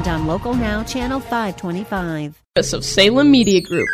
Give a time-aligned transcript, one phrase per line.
[0.00, 3.88] and on Local Now, Channel 525 of Salem Media Group.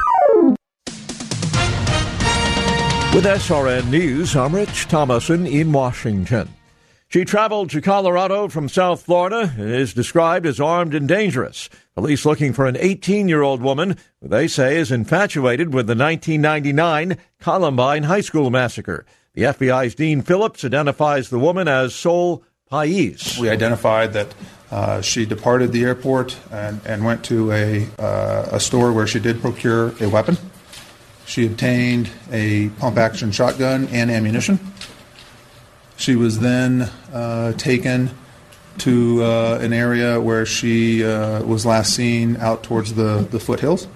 [3.12, 6.48] With SRN News, I'm Rich Thomason in Washington.
[7.08, 11.68] She traveled to Colorado from South Florida and is described as armed and dangerous.
[11.94, 15.96] Police looking for an 18 year old woman who they say is infatuated with the
[15.96, 19.06] 1999 Columbine High School massacre.
[19.34, 23.38] The FBI's Dean Phillips identifies the woman as Sol Pais.
[23.38, 24.34] We identified that
[24.72, 29.20] uh, she departed the airport and, and went to a, uh, a store where she
[29.20, 30.36] did procure a weapon.
[31.26, 34.58] She obtained a pump action shotgun and ammunition.
[35.96, 38.10] She was then uh, taken
[38.78, 43.86] to uh, an area where she uh, was last seen out towards the, the foothills.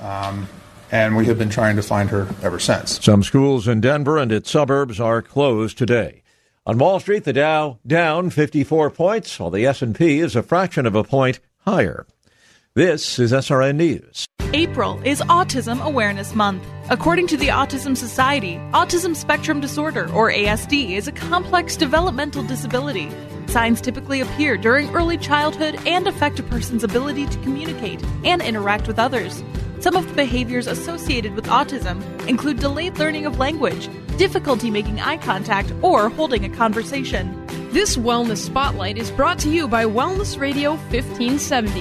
[0.00, 0.48] Um,
[0.90, 3.02] and we have been trying to find her ever since.
[3.02, 6.21] Some schools in Denver and its suburbs are closed today.
[6.64, 10.94] On Wall Street, the Dow down 54 points, while the S&P is a fraction of
[10.94, 12.06] a point higher.
[12.74, 14.26] This is SRN News.
[14.52, 16.64] April is Autism Awareness Month.
[16.88, 23.10] According to the Autism Society, autism spectrum disorder, or ASD, is a complex developmental disability.
[23.48, 28.86] Signs typically appear during early childhood and affect a person's ability to communicate and interact
[28.86, 29.42] with others.
[29.82, 35.16] Some of the behaviors associated with autism include delayed learning of language, difficulty making eye
[35.16, 37.44] contact, or holding a conversation.
[37.72, 41.80] This Wellness Spotlight is brought to you by Wellness Radio 1570.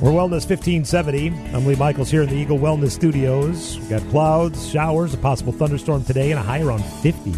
[0.00, 1.28] We're Wellness 1570.
[1.54, 3.78] I'm Lee Michaels here in the Eagle Wellness Studios.
[3.78, 7.34] We've got clouds, showers, a possible thunderstorm today, and a high around 50.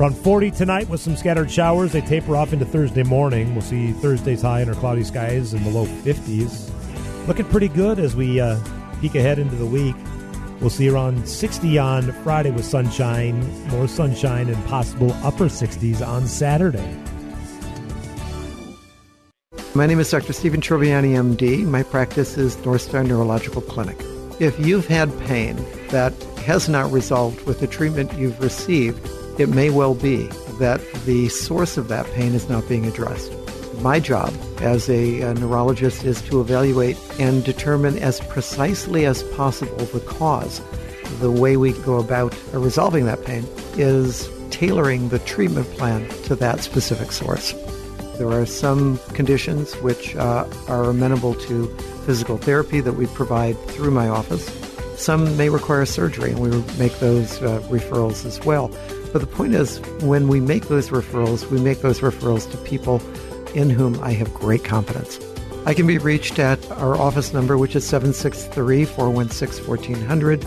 [0.00, 1.92] Around 40 tonight with some scattered showers.
[1.92, 3.52] They taper off into Thursday morning.
[3.52, 6.70] We'll see Thursday's high under cloudy skies in the low 50s.
[7.26, 8.58] Looking pretty good as we uh,
[9.02, 9.94] peek ahead into the week.
[10.58, 16.26] We'll see around 60 on Friday with sunshine, more sunshine, and possible upper 60s on
[16.26, 16.96] Saturday.
[19.74, 20.32] My name is Dr.
[20.32, 21.66] Stephen Troviani, MD.
[21.66, 23.98] My practice is North Star Neurological Clinic.
[24.40, 26.14] If you've had pain that
[26.46, 29.06] has not resolved with the treatment you've received,
[29.40, 30.26] it may well be
[30.58, 33.32] that the source of that pain is not being addressed.
[33.80, 39.78] My job as a, a, neurologist is to evaluate and determine as precisely as possible
[39.86, 40.60] the cause.
[41.20, 43.46] The way we go about resolving that pain
[43.78, 47.54] is tailoring the treatment plan to that specific source.
[48.18, 51.66] There are some conditions which uh, are amenable to
[52.04, 54.44] physical therapy that we provide through my office.
[55.00, 58.70] Some may require surgery, and we make those uh, referrals as well.
[59.12, 63.00] But the point is, when we make those referrals, we make those referrals to people
[63.54, 65.18] in whom I have great confidence.
[65.66, 70.44] I can be reached at our office number, which is 763 416 1400.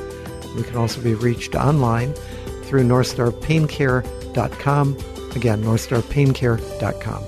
[0.55, 2.13] We can also be reached online
[2.63, 4.97] through NorthstarPainCare.com.
[5.35, 7.23] Again, NorthstarPainCare.com.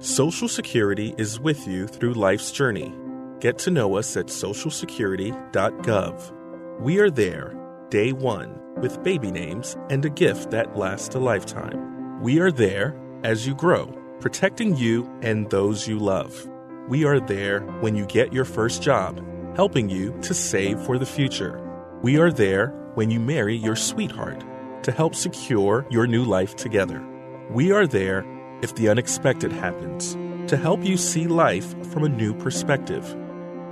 [0.00, 2.94] Social Security is with you through life's journey.
[3.40, 6.80] Get to know us at socialsecurity.gov.
[6.80, 7.54] We are there,
[7.90, 12.22] day one with baby names and a gift that lasts a lifetime.
[12.22, 13.86] We are there as you grow,
[14.20, 16.48] protecting you and those you love.
[16.88, 19.24] We are there when you get your first job,
[19.56, 21.60] helping you to save for the future.
[22.02, 24.44] We are there when you marry your sweetheart
[24.82, 27.04] to help secure your new life together.
[27.50, 28.24] We are there
[28.62, 30.16] if the unexpected happens
[30.48, 33.14] to help you see life from a new perspective.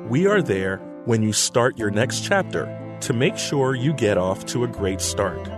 [0.08, 2.66] We are there when you start your next chapter
[3.00, 5.48] to make sure you get off to a great start.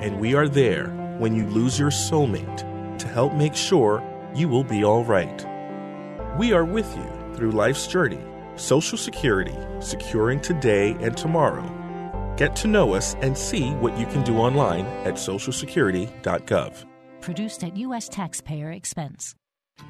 [0.00, 4.02] And we are there when you lose your soulmate to help make sure
[4.34, 5.46] you will be all right.
[6.38, 8.20] We are with you through life's journey,
[8.56, 11.72] Social Security, securing today and tomorrow.
[12.36, 16.84] Get to know us and see what you can do online at socialsecurity.gov.
[17.20, 18.08] Produced at U.S.
[18.08, 19.34] taxpayer expense.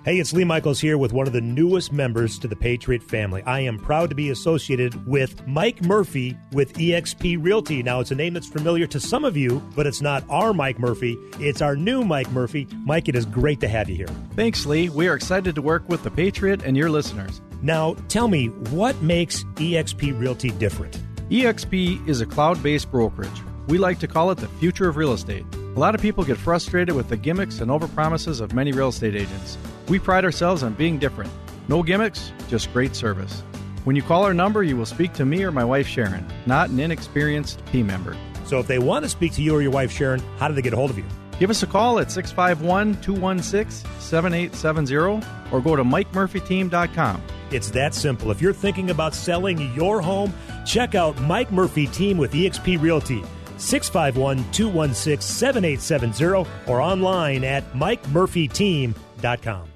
[0.06, 3.42] Hey, it's Lee Michaels here with one of the newest members to the Patriot family.
[3.42, 7.82] I am proud to be associated with Mike Murphy with eXp Realty.
[7.82, 10.78] Now, it's a name that's familiar to some of you, but it's not our Mike
[10.78, 11.18] Murphy.
[11.40, 12.68] It's our new Mike Murphy.
[12.84, 14.06] Mike, it is great to have you here.
[14.36, 14.88] Thanks, Lee.
[14.90, 17.40] We are excited to work with the Patriot and your listeners.
[17.60, 21.00] Now, tell me, what makes eXp Realty different?
[21.30, 23.42] eXp is a cloud based brokerage.
[23.66, 25.44] We like to call it the future of real estate.
[25.52, 29.16] A lot of people get frustrated with the gimmicks and overpromises of many real estate
[29.16, 29.58] agents.
[29.88, 31.30] We pride ourselves on being different.
[31.68, 33.42] No gimmicks, just great service.
[33.84, 36.70] When you call our number, you will speak to me or my wife Sharon, not
[36.70, 38.16] an inexperienced team member.
[38.44, 40.62] So if they want to speak to you or your wife Sharon, how do they
[40.62, 41.04] get a hold of you?
[41.38, 47.22] Give us a call at 651 216 7870 or go to MikeMurphyTeam.com.
[47.50, 48.30] It's that simple.
[48.30, 50.32] If you're thinking about selling your home,
[50.64, 53.22] check out Mike Murphy Team with eXp Realty.
[53.58, 59.75] 651 216 7870 or online at MikeMurphyTeam.com.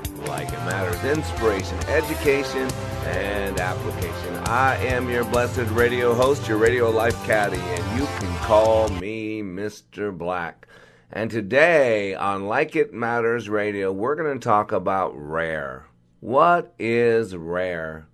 [0.43, 2.67] like it matters, inspiration, education,
[3.05, 4.35] and application.
[4.47, 9.43] I am your blessed radio host, your radio life caddy, and you can call me
[9.43, 10.17] Mr.
[10.17, 10.67] Black.
[11.11, 15.85] And today on Like It Matters Radio, we're going to talk about rare.
[16.21, 18.07] What is rare?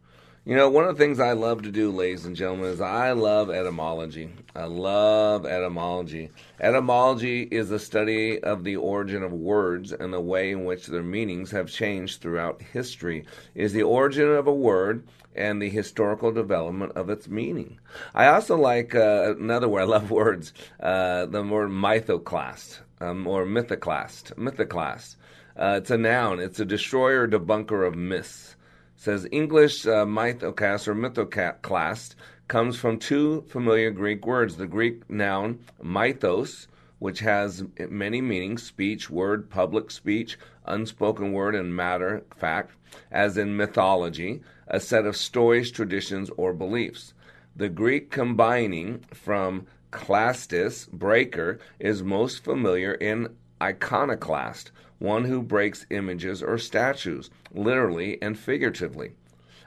[0.48, 3.12] You know, one of the things I love to do, ladies and gentlemen, is I
[3.12, 4.30] love etymology.
[4.56, 6.30] I love etymology.
[6.62, 11.04] Etymology is the study of the origin of words and the way in which their
[11.04, 13.26] meanings have changed throughout history.
[13.56, 15.06] It is the origin of a word
[15.36, 17.80] and the historical development of its meaning.
[18.16, 19.82] I also like uh, another word.
[19.82, 20.54] I love words.
[20.80, 24.34] Uh, the word mythoclast um, or mythoclast.
[24.36, 25.18] Mythoclast.
[25.60, 26.40] Uh, it's a noun.
[26.40, 28.56] It's a destroyer, debunker of myths
[28.98, 32.16] says English uh, mythoclast or mythoclast
[32.48, 34.58] comes from two familiar Greek words.
[34.58, 36.68] The Greek noun mythos,
[36.98, 42.72] which has many meanings speech, word, public speech, unspoken word, and matter, fact,
[43.12, 47.14] as in mythology, a set of stories, traditions, or beliefs.
[47.56, 56.42] The Greek combining from clastis, breaker, is most familiar in iconoclast, one who breaks images
[56.42, 59.15] or statues, literally and figuratively.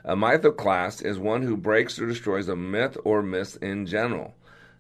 [0.05, 4.35] A mythoclast is one who breaks or destroys a myth or myths in general.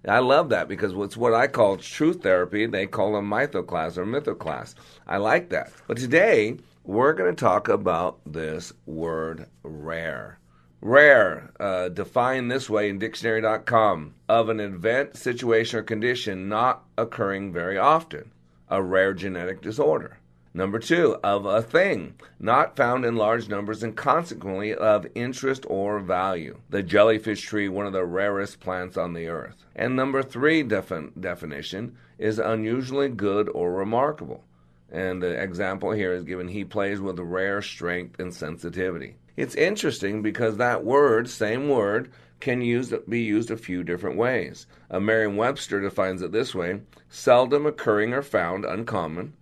[0.08, 2.64] I love that because it's what I call truth therapy.
[2.64, 4.76] They call them mythoclast or mythoclast.
[5.06, 5.72] I like that.
[5.86, 10.38] But today, we're going to talk about this word rare.
[10.80, 17.52] Rare, uh, defined this way in dictionary.com, of an event, situation, or condition not occurring
[17.52, 18.30] very often,
[18.70, 20.19] a rare genetic disorder.
[20.52, 26.00] Number two, of a thing, not found in large numbers and consequently of interest or
[26.00, 26.58] value.
[26.70, 29.64] The jellyfish tree, one of the rarest plants on the earth.
[29.76, 34.42] And number three defin- definition is unusually good or remarkable.
[34.90, 39.14] And the example here is given he plays with rare strength and sensitivity.
[39.36, 42.10] It's interesting because that word, same word,
[42.40, 44.66] can use, be used a few different ways.
[44.90, 49.34] A Merriam-Webster defines it this way: seldom occurring or found, uncommon.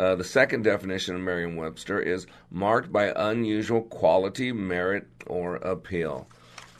[0.00, 6.26] Uh, the second definition of Merriam-Webster is marked by unusual quality, merit, or appeal.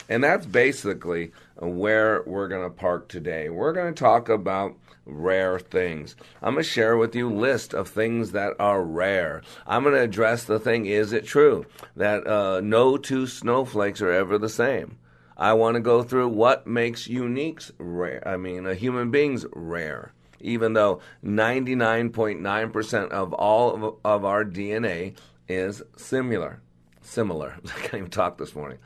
[0.08, 3.50] And that's basically where we're going to park today.
[3.50, 4.75] We're going to talk about
[5.05, 6.17] rare things.
[6.40, 9.43] I'm going to share with you a list of things that are rare.
[9.66, 11.66] I'm going to address the thing is it true
[11.96, 14.97] that uh, no two snowflakes are ever the same?
[15.37, 18.26] I want to go through what makes uniques rare.
[18.26, 20.14] I mean, a human being's rare.
[20.40, 25.16] Even though 99.9% of all of, of our DNA
[25.49, 26.61] is similar.
[27.02, 27.56] Similar.
[27.64, 28.78] I can't even talk this morning.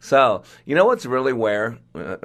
[0.00, 1.78] So, you know what's really rare?
[1.94, 2.16] Uh,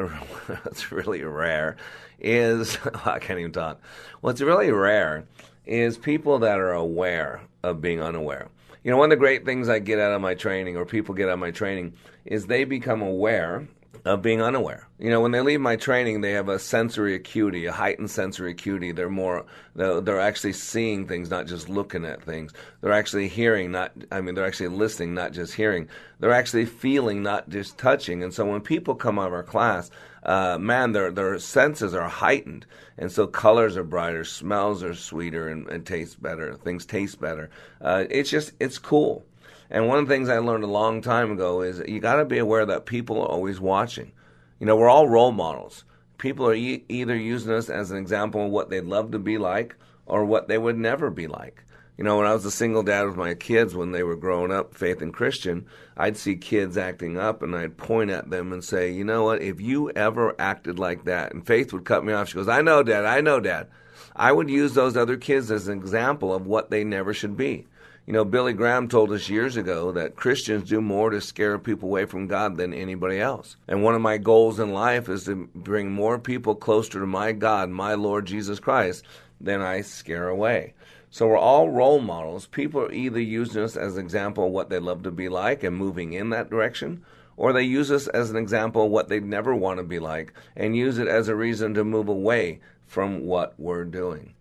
[0.64, 1.76] what's really rare
[2.20, 3.82] is I can't even talk.
[4.22, 5.26] What's really rare
[5.66, 8.48] is people that are aware of being unaware.
[8.84, 11.16] You know, one of the great things I get out of my training, or people
[11.16, 13.68] get out of my training, is they become aware
[14.04, 14.88] of being unaware.
[15.00, 18.52] You know, when they leave my training, they have a sensory acuity, a heightened sensory
[18.52, 18.92] acuity.
[18.92, 22.54] They're more, they're, actually seeing things, not just looking at things.
[22.82, 25.90] They're actually hearing, not, I mean, they're actually listening, not just hearing.
[26.20, 28.24] They're actually feeling, not just touching.
[28.24, 29.92] And so when people come out of our class,
[30.26, 32.66] uh, man, their their senses are heightened,
[32.98, 36.56] and so colors are brighter, smells are sweeter, and, and taste better.
[36.56, 37.52] Things taste better.
[37.80, 39.24] Uh, it's just it's cool.
[39.70, 42.26] And one of the things I learned a long time ago is you got to
[42.26, 44.12] be aware that people are always watching.
[44.60, 45.84] You know, we're all role models.
[46.18, 49.38] People are e- either using us as an example of what they'd love to be
[49.38, 51.64] like or what they would never be like.
[51.98, 54.52] You know, when I was a single dad with my kids when they were growing
[54.52, 58.64] up, faith and Christian, I'd see kids acting up and I'd point at them and
[58.64, 62.12] say, you know what, if you ever acted like that, and Faith would cut me
[62.12, 62.28] off.
[62.28, 63.68] She goes, I know, Dad, I know, Dad.
[64.14, 67.66] I would use those other kids as an example of what they never should be.
[68.08, 71.90] You know, Billy Graham told us years ago that Christians do more to scare people
[71.90, 73.56] away from God than anybody else.
[73.68, 77.32] And one of my goals in life is to bring more people closer to my
[77.32, 79.04] God, my Lord Jesus Christ,
[79.42, 80.76] than I scare away.
[81.10, 82.46] So we're all role models.
[82.46, 85.64] People are either using us as an example of what they love to be like
[85.64, 87.04] and moving in that direction,
[87.38, 90.32] or they use us as an example of what they never want to be like
[90.56, 94.36] and use it as a reason to move away from what we're doing.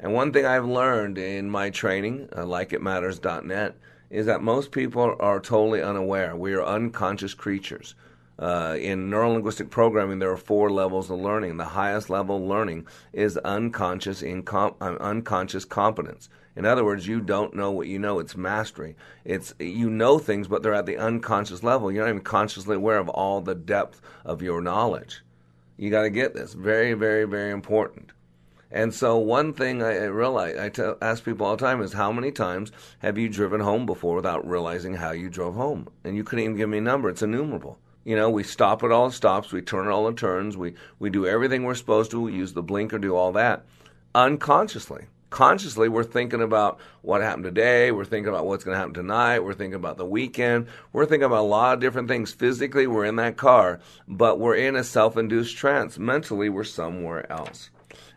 [0.00, 3.76] And one thing I've learned in my training, uh, likeitmatters.net,
[4.10, 6.36] is that most people are totally unaware.
[6.36, 7.94] We are unconscious creatures.
[8.38, 11.56] Uh, in neurolinguistic programming, there are four levels of learning.
[11.56, 16.28] The highest level learning is unconscious incom- uh, unconscious competence.
[16.54, 18.20] In other words, you don't know what you know.
[18.20, 18.94] It's mastery.
[19.24, 21.90] It's you know things, but they're at the unconscious level.
[21.90, 25.22] You're not even consciously aware of all the depth of your knowledge.
[25.76, 26.54] You got to get this.
[26.54, 28.12] Very, very, very important.
[28.70, 32.12] And so, one thing I realize, I tell, ask people all the time is how
[32.12, 35.88] many times have you driven home before without realizing how you drove home?
[36.04, 37.08] And you couldn't even give me a number.
[37.08, 37.78] It's innumerable.
[38.04, 41.10] You know, we stop at all stops, we turn at all the turns, we, we
[41.10, 43.64] do everything we're supposed to, we use the blinker, do all that
[44.14, 45.06] unconsciously.
[45.30, 49.40] Consciously, we're thinking about what happened today, we're thinking about what's going to happen tonight,
[49.40, 52.32] we're thinking about the weekend, we're thinking about a lot of different things.
[52.32, 55.98] Physically, we're in that car, but we're in a self induced trance.
[55.98, 57.68] Mentally, we're somewhere else.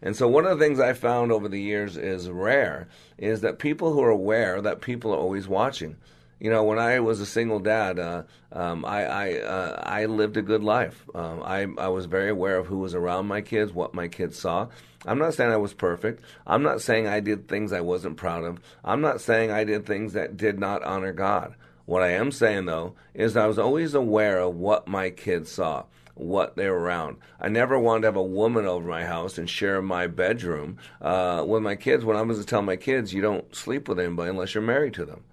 [0.01, 3.59] And so one of the things I found over the years is rare is that
[3.59, 5.95] people who are aware that people are always watching.
[6.39, 10.37] You know, when I was a single dad, uh, um, I I, uh, I lived
[10.37, 11.05] a good life.
[11.13, 14.39] Um, I I was very aware of who was around my kids, what my kids
[14.39, 14.67] saw.
[15.05, 16.23] I'm not saying I was perfect.
[16.47, 18.59] I'm not saying I did things I wasn't proud of.
[18.83, 21.53] I'm not saying I did things that did not honor God.
[21.85, 25.83] What I am saying though is I was always aware of what my kids saw
[26.21, 27.17] what they're around.
[27.39, 31.43] I never wanted to have a woman over my house and share my bedroom uh,
[31.47, 34.29] with my kids when I was to tell my kids, you don't sleep with anybody
[34.29, 35.23] unless you're married to them.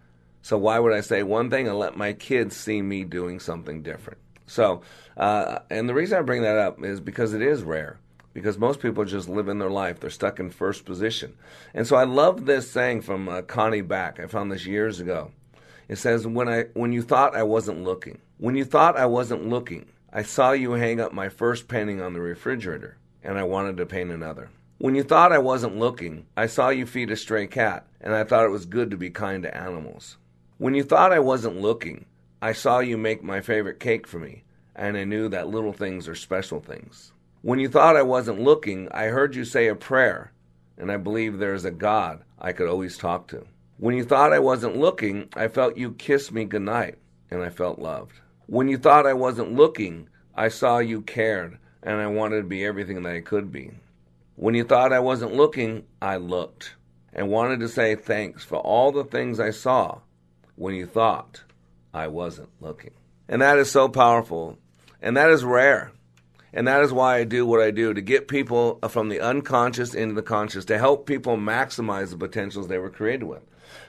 [0.41, 3.83] So why would I say one thing and let my kids see me doing something
[3.83, 4.19] different?
[4.47, 4.81] So,
[5.17, 7.99] uh, and the reason I bring that up is because it is rare.
[8.33, 10.01] Because most people just live in their life.
[10.01, 11.37] They're stuck in first position.
[11.75, 14.21] And so I love this saying from uh, Connie Back.
[14.21, 15.33] I found this years ago.
[15.89, 19.49] It says, when, I, when you thought I wasn't looking, when you thought I wasn't
[19.49, 23.77] looking, I saw you hang up my first painting on the refrigerator, and I wanted
[23.77, 24.49] to paint another.
[24.79, 28.25] When you thought I wasn't looking, I saw you feed a stray cat, and I
[28.25, 30.17] thought it was good to be kind to animals.
[30.57, 32.07] When you thought I wasn't looking,
[32.41, 36.09] I saw you make my favorite cake for me, and I knew that little things
[36.09, 37.13] are special things.
[37.43, 40.33] When you thought I wasn't looking, I heard you say a prayer,
[40.79, 43.47] and I believe there is a God I could always talk to.
[43.77, 46.97] When you thought I wasn't looking, I felt you kiss me goodnight,
[47.31, 48.21] and I felt loved.
[48.51, 52.65] When you thought I wasn't looking, I saw you cared, and I wanted to be
[52.65, 53.73] everything that I could be.
[54.37, 56.75] When you thought I wasn't looking, I looked,
[57.13, 59.99] and wanted to say thanks for all the things I saw
[60.57, 61.43] when you thought
[61.93, 62.93] I wasn't looking.
[63.29, 64.57] And that is so powerful,
[65.03, 65.93] and that is rare.
[66.51, 69.93] And that is why I do what I do to get people from the unconscious
[69.93, 73.43] into the conscious, to help people maximize the potentials they were created with.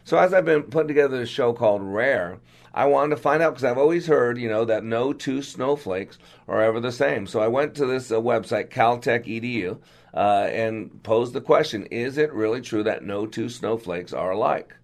[0.04, 2.40] So, as I've been putting together this show called Rare,
[2.74, 6.18] I wanted to find out because I've always heard, you know, that no two snowflakes
[6.48, 7.28] are ever the same.
[7.28, 9.80] So I went to this uh, website, Caltech Edu,
[10.14, 14.76] uh, and posed the question: Is it really true that no two snowflakes are alike?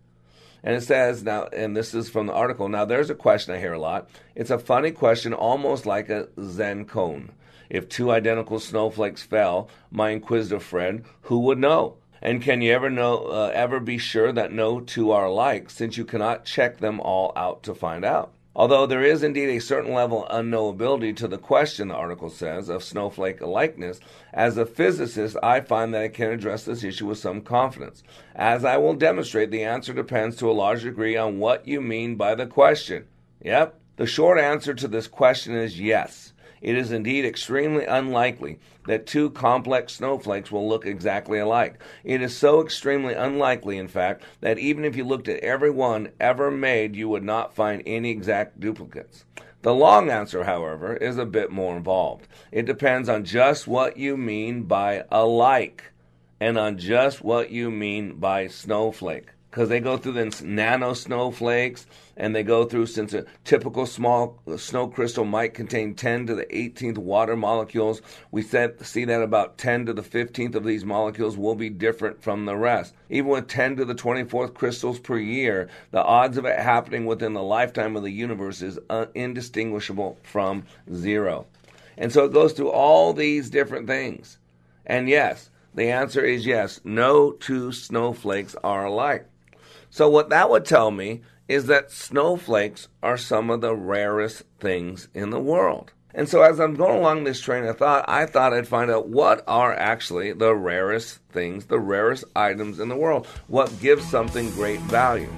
[0.64, 2.68] And it says now, and this is from the article.
[2.68, 4.10] Now, there's a question I hear a lot.
[4.34, 7.30] It's a funny question, almost like a Zen koan.
[7.70, 11.98] If two identical snowflakes fell, my inquisitive friend, who would know?
[12.26, 15.96] And can you ever know, uh, ever be sure that no two are alike, since
[15.96, 18.34] you cannot check them all out to find out?
[18.56, 22.68] Although there is indeed a certain level of unknowability to the question, the article says,
[22.68, 24.00] of snowflake likeness,
[24.34, 28.02] as a physicist, I find that I can address this issue with some confidence.
[28.34, 32.16] As I will demonstrate, the answer depends to a large degree on what you mean
[32.16, 33.06] by the question.
[33.44, 39.08] Yep, the short answer to this question is yes it is indeed extremely unlikely that
[39.08, 41.82] two complex snowflakes will look exactly alike.
[42.04, 46.10] It is so extremely unlikely, in fact, that even if you looked at every one
[46.20, 49.26] ever made, you would not find any exact duplicates.
[49.62, 52.28] The long answer, however, is a bit more involved.
[52.52, 55.92] It depends on just what you mean by alike
[56.40, 61.88] and on just what you mean by snowflake because they go through the nano snowflakes
[62.18, 66.46] and they go through since a typical small snow crystal might contain 10 to the
[66.46, 71.38] 18th water molecules we said, see that about 10 to the 15th of these molecules
[71.38, 75.70] will be different from the rest even with 10 to the 24th crystals per year
[75.92, 80.64] the odds of it happening within the lifetime of the universe is uh, indistinguishable from
[80.94, 81.46] zero
[81.98, 84.38] and so it goes through all these different things
[84.86, 86.80] and yes The answer is yes.
[86.86, 89.26] No two snowflakes are alike.
[89.90, 95.08] So, what that would tell me is that snowflakes are some of the rarest things
[95.14, 95.92] in the world.
[96.18, 99.10] And so, as I'm going along this train of thought, I thought I'd find out
[99.10, 104.50] what are actually the rarest things, the rarest items in the world, what gives something
[104.52, 105.30] great value.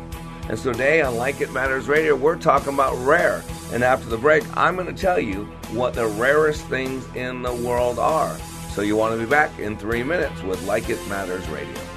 [0.50, 3.44] And so, today on Like It Matters Radio, we're talking about rare.
[3.72, 7.54] And after the break, I'm going to tell you what the rarest things in the
[7.54, 8.38] world are.
[8.72, 11.97] So, you want to be back in three minutes with Like It Matters Radio.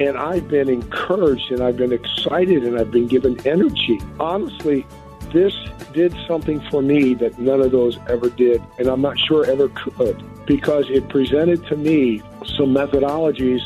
[0.00, 4.00] And I've been encouraged and I've been excited and I've been given energy.
[4.18, 4.86] Honestly,
[5.32, 5.54] this
[5.92, 9.68] did something for me that none of those ever did, and I'm not sure ever
[9.68, 13.62] could, because it presented to me some methodologies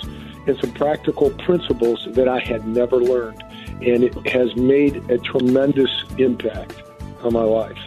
[0.46, 3.42] and some practical principles that I had never learned.
[3.80, 6.82] And it has made a tremendous impact
[7.22, 7.78] on my life.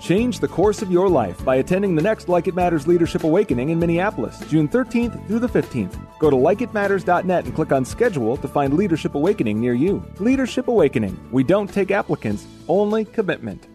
[0.00, 3.68] Change the course of your life by attending the next Like It Matters Leadership Awakening
[3.68, 5.94] in Minneapolis, June 13th through the 15th.
[6.18, 10.02] Go to likeitmatters.net and click on schedule to find Leadership Awakening near you.
[10.18, 11.20] Leadership Awakening.
[11.30, 13.68] We don't take applicants, only commitment.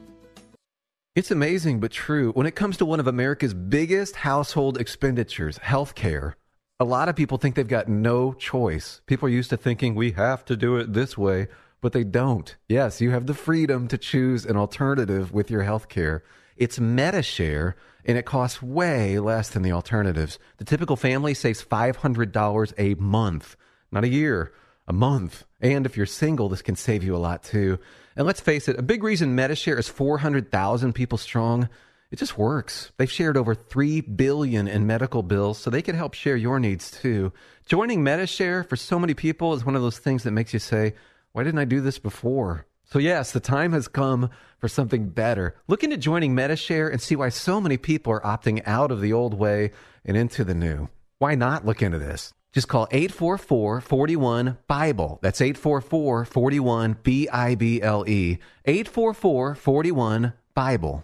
[1.13, 2.31] It's amazing but true.
[2.31, 6.33] When it comes to one of America's biggest household expenditures, healthcare,
[6.79, 8.99] a lot of people think they've got no choice.
[9.05, 11.49] People are used to thinking we have to do it this way
[11.81, 12.55] but they don't.
[12.67, 16.23] Yes, you have the freedom to choose an alternative with your health care.
[16.57, 17.73] It's MediShare,
[18.05, 20.39] and it costs way less than the alternatives.
[20.57, 23.55] The typical family saves $500 a month,
[23.91, 24.53] not a year,
[24.87, 25.43] a month.
[25.61, 27.79] And if you're single, this can save you a lot too.
[28.15, 31.67] And let's face it, a big reason MediShare is 400,000 people strong.
[32.11, 32.91] It just works.
[32.97, 36.91] They've shared over 3 billion in medical bills, so they can help share your needs
[36.91, 37.33] too.
[37.65, 40.93] Joining MediShare for so many people is one of those things that makes you say,
[41.35, 42.65] why didn't I do this before?
[42.85, 45.53] So, yes, the time has come for something better.
[45.67, 49.11] Look into joining MediShare and see why so many people are opting out of the
[49.11, 49.71] old way
[50.05, 50.87] and into the new.
[51.17, 52.33] Why not look into this?
[52.53, 55.19] Just call 844 41 Bible.
[55.21, 58.37] That's 844 41 B I B L E.
[58.63, 61.03] 844 41 Bible.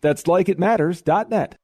[0.00, 1.56] That's likeitmatters.net.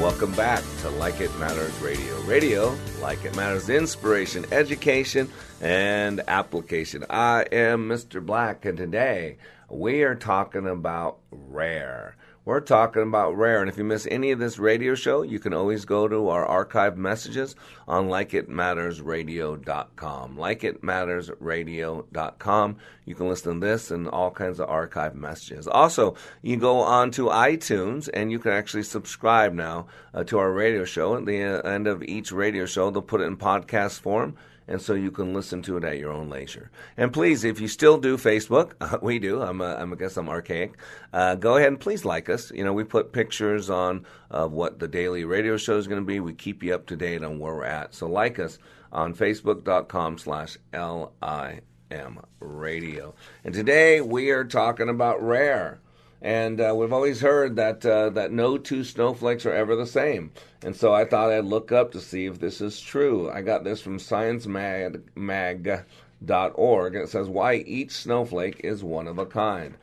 [0.00, 2.20] Welcome back to Like It Matters Radio.
[2.22, 5.28] Radio, like it matters, inspiration, education,
[5.62, 7.04] and application.
[7.08, 8.24] I am Mr.
[8.24, 9.38] Black, and today
[9.70, 12.16] we are talking about rare.
[12.46, 13.60] We're talking about rare.
[13.60, 16.46] And if you miss any of this radio show, you can always go to our
[16.46, 17.56] archive messages
[17.88, 20.36] on likeitmattersradio.com.
[20.36, 22.76] Likeitmattersradio.com.
[23.04, 25.66] You can listen to this and all kinds of archive messages.
[25.66, 30.52] Also, you go on to iTunes and you can actually subscribe now uh, to our
[30.52, 31.16] radio show.
[31.16, 34.36] At the end of each radio show, they'll put it in podcast form
[34.68, 36.70] and so you can listen to it at your own leisure.
[36.96, 39.42] And please, if you still do Facebook, we do.
[39.42, 40.74] I'm, I'm, I guess I'm archaic.
[41.12, 42.50] Uh, go ahead and please like us.
[42.50, 46.06] You know, we put pictures on of what the daily radio show is going to
[46.06, 46.20] be.
[46.20, 47.94] We keep you up to date on where we're at.
[47.94, 48.58] So like us
[48.92, 53.14] on Facebook.com/slash LIM Radio.
[53.44, 55.80] And today we are talking about rare.
[56.22, 60.30] And uh, we've always heard that uh, that no two snowflakes are ever the same.
[60.62, 63.30] And so I thought I'd look up to see if this is true.
[63.30, 66.94] I got this from sciencemag.org.
[66.94, 69.76] It says why each snowflake is one of a kind.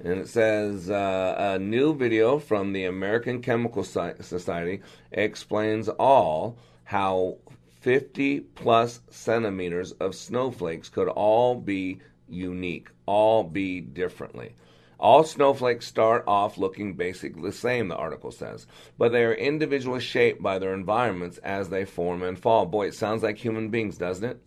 [0.00, 7.38] And it says uh, a new video from the American Chemical Society explains all how
[7.80, 11.98] 50 plus centimeters of snowflakes could all be
[12.28, 14.54] unique, all be differently.
[14.98, 18.66] All snowflakes start off looking basically the same, the article says,
[18.98, 22.66] but they are individually shaped by their environments as they form and fall.
[22.66, 24.40] Boy, it sounds like human beings, doesn't it?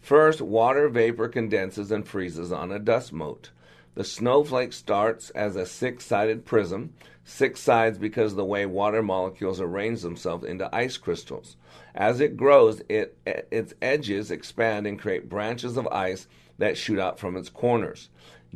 [0.00, 3.50] First, water vapor condenses and freezes on a dust mote.
[3.94, 6.92] The snowflake starts as a six sided prism,
[7.24, 11.56] six sides because of the way water molecules arrange themselves into ice crystals.
[11.94, 17.18] As it grows, it, its edges expand and create branches of ice that shoot out
[17.18, 18.08] from its corners.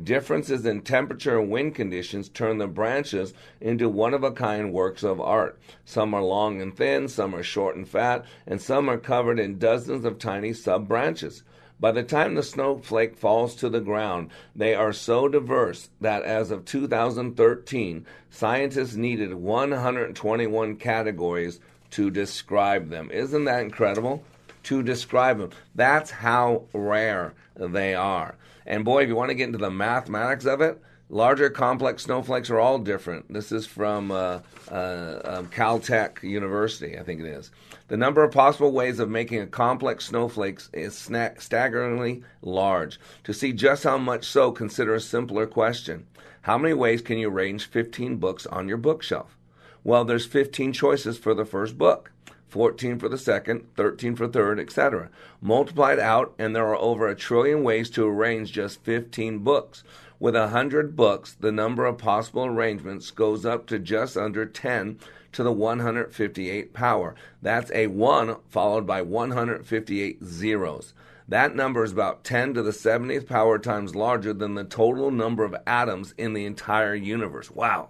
[0.03, 5.03] Differences in temperature and wind conditions turn the branches into one of a kind works
[5.03, 5.59] of art.
[5.85, 9.59] Some are long and thin, some are short and fat, and some are covered in
[9.59, 11.43] dozens of tiny sub branches.
[11.79, 16.51] By the time the snowflake falls to the ground, they are so diverse that as
[16.51, 23.11] of 2013, scientists needed 121 categories to describe them.
[23.11, 24.25] Isn't that incredible?
[24.65, 25.51] To describe them.
[25.75, 28.37] That's how rare they are.
[28.67, 32.51] And boy, if you want to get into the mathematics of it, larger complex snowflakes
[32.51, 33.33] are all different.
[33.33, 37.51] This is from uh, uh, um, Caltech University, I think it is.
[37.89, 42.99] The number of possible ways of making a complex snowflake is sna- staggeringly large.
[43.25, 46.07] To see just how much so, consider a simpler question.
[46.43, 49.37] How many ways can you arrange 15 books on your bookshelf?
[49.85, 52.11] Well, there's 15 choices for the first book.
[52.53, 55.09] 14 for the second, 13 for third, etc.
[55.41, 59.83] Multiplied out, and there are over a trillion ways to arrange just 15 books.
[60.21, 64.99] With 100 books, the number of possible arrangements goes up to just under 10
[65.33, 67.15] to the 158 power.
[67.41, 70.93] That's a 1 followed by 158 zeros.
[71.27, 75.43] That number is about 10 to the 70th power times larger than the total number
[75.45, 77.51] of atoms in the entire universe.
[77.51, 77.89] Wow.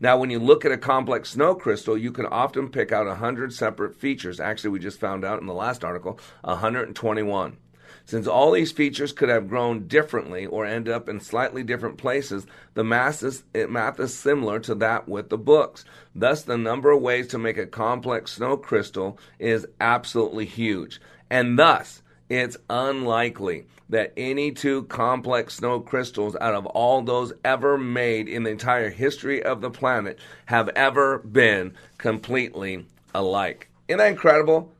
[0.00, 3.52] Now, when you look at a complex snow crystal, you can often pick out 100
[3.52, 4.40] separate features.
[4.40, 7.56] Actually, we just found out in the last article 121.
[8.04, 12.46] Since all these features could have grown differently or end up in slightly different places,
[12.74, 15.84] the math is, math is similar to that with the books.
[16.14, 21.00] Thus, the number of ways to make a complex snow crystal is absolutely huge.
[21.30, 27.76] And thus, it's unlikely that any two complex snow crystals out of all those ever
[27.76, 33.68] made in the entire history of the planet have ever been completely alike.
[33.86, 34.72] Isn't that incredible?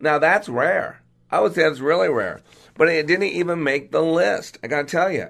[0.00, 1.02] Now that's rare.
[1.28, 2.40] I would say that's really rare.
[2.76, 4.58] But it didn't even make the list.
[4.62, 5.28] I gotta tell you.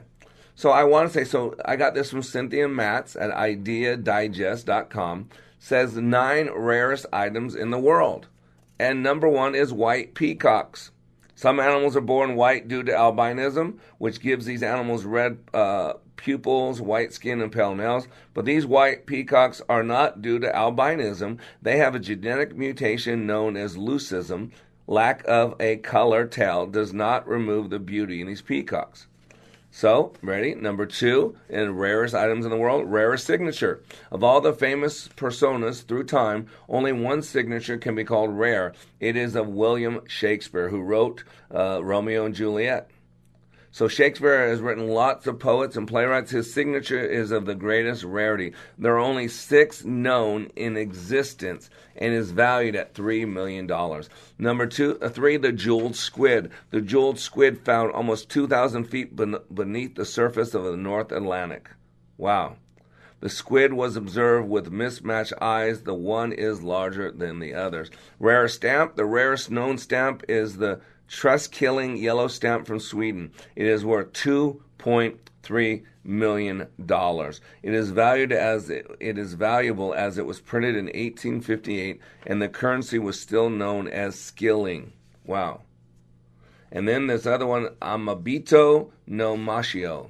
[0.54, 5.30] So I want to say, so I got this from Cynthia Matz at ideadigest.com.
[5.58, 8.26] Says nine rarest items in the world.
[8.78, 10.90] And number one is white peacocks.
[11.42, 16.80] Some animals are born white due to albinism, which gives these animals red uh, pupils,
[16.80, 18.06] white skin, and pale nails.
[18.32, 21.38] But these white peacocks are not due to albinism.
[21.60, 24.52] They have a genetic mutation known as leucism.
[24.86, 29.08] Lack of a color tail does not remove the beauty in these peacocks.
[29.74, 30.54] So, ready?
[30.54, 33.82] Number two, in rarest items in the world, rarest signature.
[34.10, 38.74] Of all the famous personas through time, only one signature can be called rare.
[39.00, 42.90] It is of William Shakespeare, who wrote uh, Romeo and Juliet.
[43.74, 46.30] So Shakespeare has written lots of poets and playwrights.
[46.30, 48.52] His signature is of the greatest rarity.
[48.76, 53.66] There are only six known in existence and is valued at $3 million.
[54.38, 56.50] Number two, uh, three, the jeweled squid.
[56.68, 61.70] The jeweled squid found almost 2,000 feet ben- beneath the surface of the North Atlantic.
[62.18, 62.56] Wow.
[63.20, 65.84] The squid was observed with mismatched eyes.
[65.84, 67.90] The one is larger than the others.
[68.18, 68.96] Rare stamp.
[68.96, 70.82] The rarest known stamp is the
[71.12, 73.32] Treskilling yellow stamp from Sweden.
[73.54, 76.66] It is worth $2.3 million.
[77.62, 82.48] It is valued as it, is valuable as it was printed in 1858 and the
[82.48, 84.94] currency was still known as skilling.
[85.26, 85.60] Wow.
[86.72, 90.08] And then this other one, Amabito no Moshio.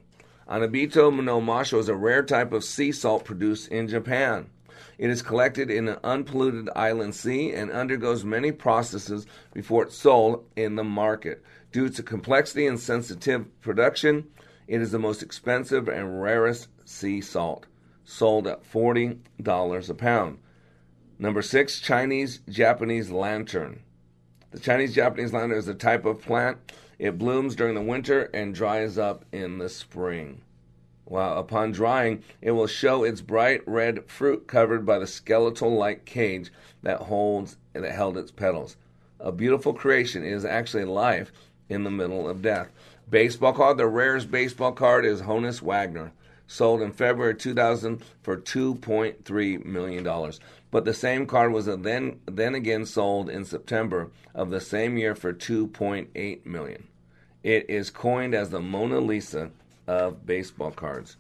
[0.49, 4.52] Amabito no Moshio is a rare type of sea salt produced in Japan.
[5.03, 10.45] It is collected in an unpolluted island sea and undergoes many processes before it's sold
[10.55, 11.43] in the market.
[11.73, 14.29] Due to complexity and sensitive production,
[14.69, 17.67] it is the most expensive and rarest sea salt,
[18.05, 20.39] sold at $40 a pound.
[21.19, 23.83] Number six, Chinese Japanese lantern.
[24.53, 26.59] The Chinese Japanese lantern is a type of plant.
[27.01, 30.43] It blooms during the winter and dries up in the spring.
[31.05, 36.05] While upon drying, it will show its bright red fruit covered by the skeletal like
[36.05, 38.77] cage that holds that held its petals.
[39.19, 41.33] A beautiful creation is actually life
[41.69, 42.71] in the middle of death.
[43.11, 46.13] Baseball card, the rarest baseball card is Honus Wagner.
[46.47, 50.39] sold in February 2000 for 2.3 million dollars.
[50.71, 55.15] But the same card was then then again sold in September of the same year
[55.15, 56.89] for 2.8 million.
[57.43, 59.51] It is coined as the Mona Lisa
[59.87, 61.17] of baseball cards.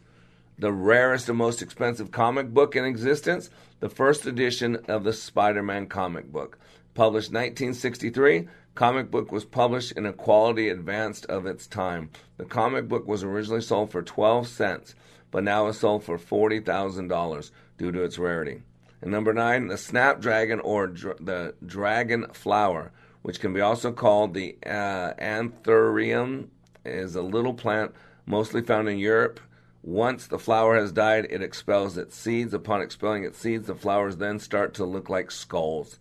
[0.58, 5.86] The rarest and most expensive comic book in existence, the first edition of the Spider-Man
[5.86, 6.58] comic book,
[6.94, 12.10] published 1963 comic book was published in a quality advanced of its time.
[12.36, 14.94] The comic book was originally sold for 12 cents,
[15.30, 18.62] but now is sold for $40,000 due to its rarity.
[19.00, 24.34] And number nine, the snapdragon or dr- the dragon flower, which can be also called
[24.34, 26.48] the uh, anthurium,
[26.84, 27.94] is a little plant
[28.32, 29.38] mostly found in Europe.
[29.82, 32.54] Once the flower has died, it expels its seeds.
[32.54, 35.98] Upon expelling its seeds, the flowers then start to look like skulls.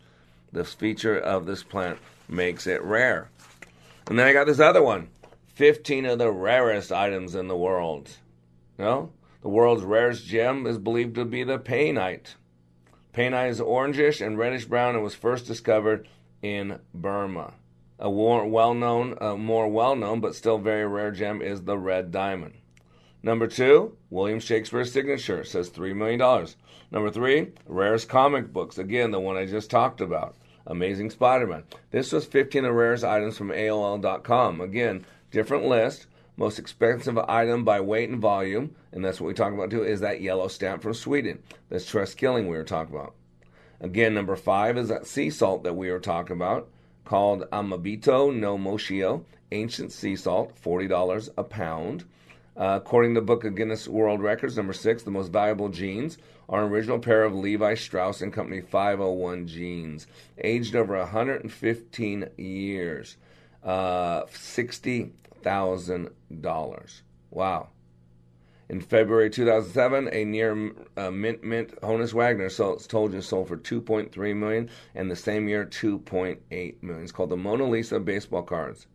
[0.49, 3.29] This feature of this plant makes it rare.
[4.07, 5.09] And then I got this other one
[5.55, 8.09] 15 of the rarest items in the world.
[8.79, 9.11] No?
[9.41, 12.35] The world's rarest gem is believed to be the painite.
[13.13, 16.07] Painite is orangish and reddish brown and was first discovered
[16.41, 17.55] in Burma.
[18.03, 21.77] A well known, a uh, more well known but still very rare gem is the
[21.77, 22.55] red diamond.
[23.21, 26.47] Number two, William Shakespeare's signature says $3 million.
[26.89, 28.79] Number three, rarest comic books.
[28.79, 30.35] Again, the one I just talked about.
[30.65, 31.63] Amazing Spider Man.
[31.91, 34.61] This was 15 of rarest items from AOL.com.
[34.61, 36.07] Again, different list.
[36.37, 39.99] Most expensive item by weight and volume, and that's what we talk about too, is
[39.99, 41.43] that yellow stamp from Sweden.
[41.69, 43.13] That's Treskilling we were talking about.
[43.79, 46.67] Again, number five is that sea salt that we were talking about
[47.05, 52.05] called Amabito no Moshio, ancient sea salt, $40 a pound.
[52.55, 56.17] Uh, according to the Book of Guinness World Records, number six, the most valuable jeans
[56.49, 63.15] are an original pair of Levi Strauss and Company 501 jeans, aged over 115 years,
[63.63, 67.01] uh, $60,000.
[67.31, 67.69] Wow.
[68.71, 73.57] In February 2007, a near uh, mint mint Honus Wagner sold, told you sold for
[73.57, 77.03] 2.3 million, and the same year 2.8 million.
[77.03, 78.87] It's called the Mona Lisa baseball cards.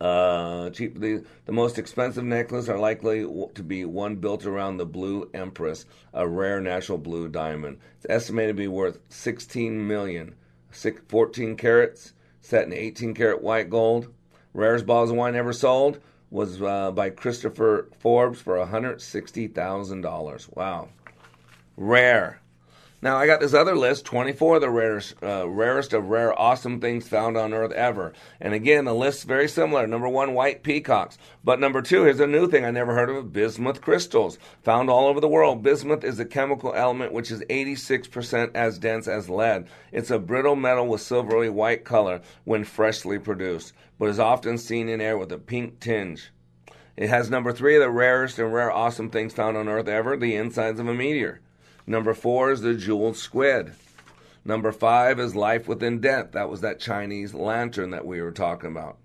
[0.00, 0.98] uh, cheap.
[0.98, 3.22] The, the most expensive necklaces are likely
[3.54, 7.78] to be one built around the Blue Empress, a rare natural blue diamond.
[7.96, 10.34] It's estimated to be worth 16 million.
[10.70, 14.12] 14 carats, set in 18 karat white gold.
[14.52, 16.00] Rarest bottles of wine ever sold
[16.30, 20.56] was uh, by Christopher Forbes for $160,000.
[20.56, 20.88] Wow.
[21.76, 22.40] Rare.
[23.00, 26.80] Now I got this other list, 24 of the rarest, uh, rarest of rare, awesome
[26.80, 28.12] things found on Earth ever.
[28.40, 29.86] And again, the list's very similar.
[29.86, 31.16] Number one, white peacocks.
[31.44, 35.06] But number two, here's a new thing I never heard of: bismuth crystals, found all
[35.06, 35.62] over the world.
[35.62, 39.68] Bismuth is a chemical element which is 86% as dense as lead.
[39.92, 44.88] It's a brittle metal with silvery white color when freshly produced, but is often seen
[44.88, 46.32] in air with a pink tinge.
[46.96, 50.16] It has number three of the rarest and rare, awesome things found on Earth ever:
[50.16, 51.40] the insides of a meteor.
[51.88, 53.72] Number four is the jeweled squid.
[54.44, 56.32] Number five is life within death.
[56.32, 58.98] That was that Chinese lantern that we were talking about.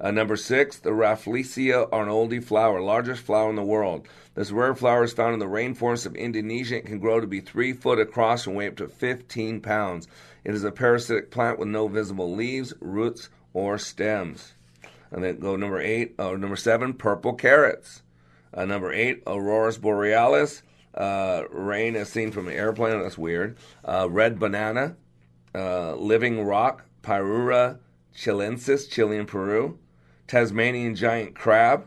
[0.00, 4.06] Uh, number six, the Rafflesia arnoldi flower, largest flower in the world.
[4.36, 6.76] This rare flower is found in the rainforests of Indonesia.
[6.76, 10.06] It can grow to be three foot across and weigh up to 15 pounds.
[10.44, 14.54] It is a parasitic plant with no visible leaves, roots, or stems.
[15.10, 18.02] And then go number eight, or uh, number seven, purple carrots.
[18.52, 20.62] Uh, number eight, Aurora borealis.
[20.96, 23.02] Uh, rain as seen from an airplane.
[23.02, 23.56] That's weird.
[23.84, 24.96] Uh, red banana,
[25.54, 27.78] uh, living rock, Pyura
[28.16, 29.78] chilensis, Chile and Peru,
[30.26, 31.86] Tasmanian giant crab,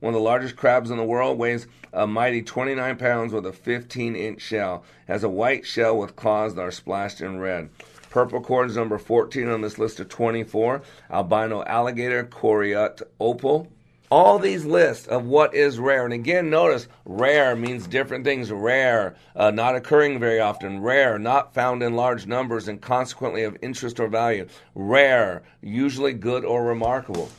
[0.00, 3.52] one of the largest crabs in the world, weighs a mighty 29 pounds with a
[3.52, 7.70] 15 inch shell, has a white shell with claws that are splashed in red.
[8.10, 10.82] Purple corn is number 14 on this list of 24.
[11.10, 13.72] Albino alligator, Koroit opal.
[14.10, 16.04] All these lists of what is rare.
[16.04, 18.52] And again, notice rare means different things.
[18.52, 20.80] Rare, uh, not occurring very often.
[20.80, 24.46] Rare, not found in large numbers and consequently of interest or value.
[24.74, 27.30] Rare, usually good or remarkable.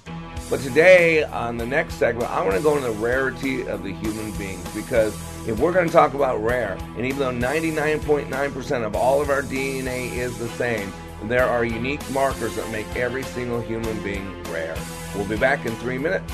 [0.49, 3.93] But today, on the next segment, I want to go into the rarity of the
[3.93, 5.15] human beings because
[5.47, 9.41] if we're going to talk about rare, and even though 99.9% of all of our
[9.43, 10.91] DNA is the same,
[11.23, 14.75] there are unique markers that make every single human being rare.
[15.15, 16.33] We'll be back in three minutes.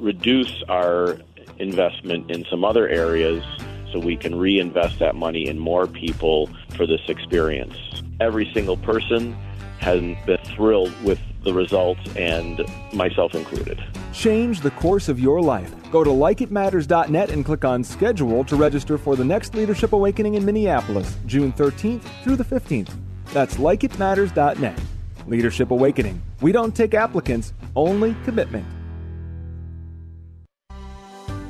[0.00, 1.18] reduce our
[1.58, 3.44] investment in some other areas
[3.92, 7.76] so we can reinvest that money in more people for this experience.
[8.20, 9.32] Every single person
[9.78, 12.60] has been thrilled with the results, and
[12.92, 13.82] myself included.
[14.12, 15.72] Change the course of your life.
[15.90, 20.44] Go to likeitmatters.net and click on schedule to register for the next Leadership Awakening in
[20.44, 22.92] Minneapolis, June 13th through the 15th.
[23.32, 24.78] That's likeitmatters.net.
[25.26, 26.20] Leadership Awakening.
[26.40, 28.66] We don't take applicants, only commitment.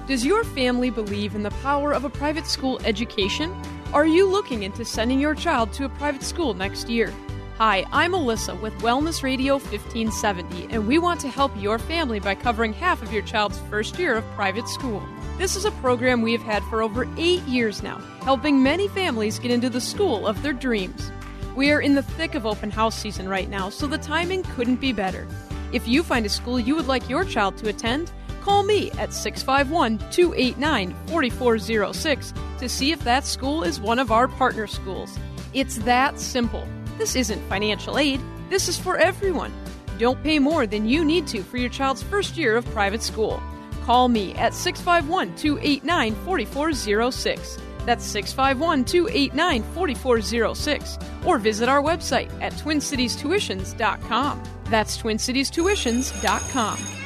[0.06, 3.52] Does your family believe in the power of a private school education?
[3.92, 7.12] Are you looking into sending your child to a private school next year?
[7.58, 12.36] Hi, I'm Melissa with Wellness Radio 1570, and we want to help your family by
[12.36, 15.02] covering half of your child's first year of private school.
[15.38, 19.40] This is a program we have had for over eight years now, helping many families
[19.40, 21.10] get into the school of their dreams.
[21.56, 24.76] We are in the thick of open house season right now, so the timing couldn't
[24.76, 25.26] be better.
[25.72, 28.12] If you find a school you would like your child to attend,
[28.46, 34.28] call me at 651 289 4406 to see if that school is one of our
[34.28, 35.18] partner schools.
[35.52, 36.64] It's that simple.
[36.96, 39.52] This isn't financial aid, this is for everyone.
[39.98, 43.42] Don't pay more than you need to for your child's first year of private school.
[43.82, 47.58] Call me at 651 289 4406.
[47.84, 50.98] That's 651 289 4406.
[51.24, 54.42] Or visit our website at twincitiestuitions.com.
[54.70, 57.05] That's twincitiestuitions.com.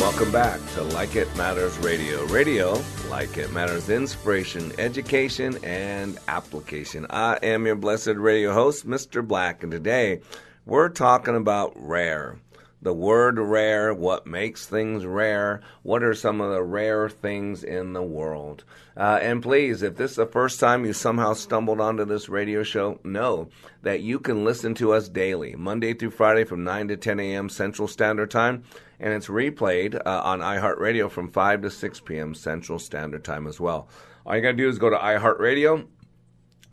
[0.00, 2.24] Welcome back to Like It Matters Radio.
[2.26, 7.06] Radio, like it matters, inspiration, education, and application.
[7.10, 9.26] I am your blessed radio host, Mr.
[9.26, 10.20] Black, and today
[10.64, 12.38] we're talking about rare.
[12.82, 17.92] The word rare, what makes things rare, what are some of the rare things in
[17.92, 18.64] the world.
[18.96, 22.62] Uh, and please, if this is the first time you somehow stumbled onto this radio
[22.62, 23.48] show, know
[23.82, 27.48] that you can listen to us daily, Monday through Friday from 9 to 10 a.m.
[27.48, 28.64] Central Standard Time
[29.00, 32.34] and it's replayed uh, on iHeartRadio from 5 to 6 p.m.
[32.34, 33.88] Central Standard Time as well.
[34.24, 35.86] All you got to do is go to iHeartRadio,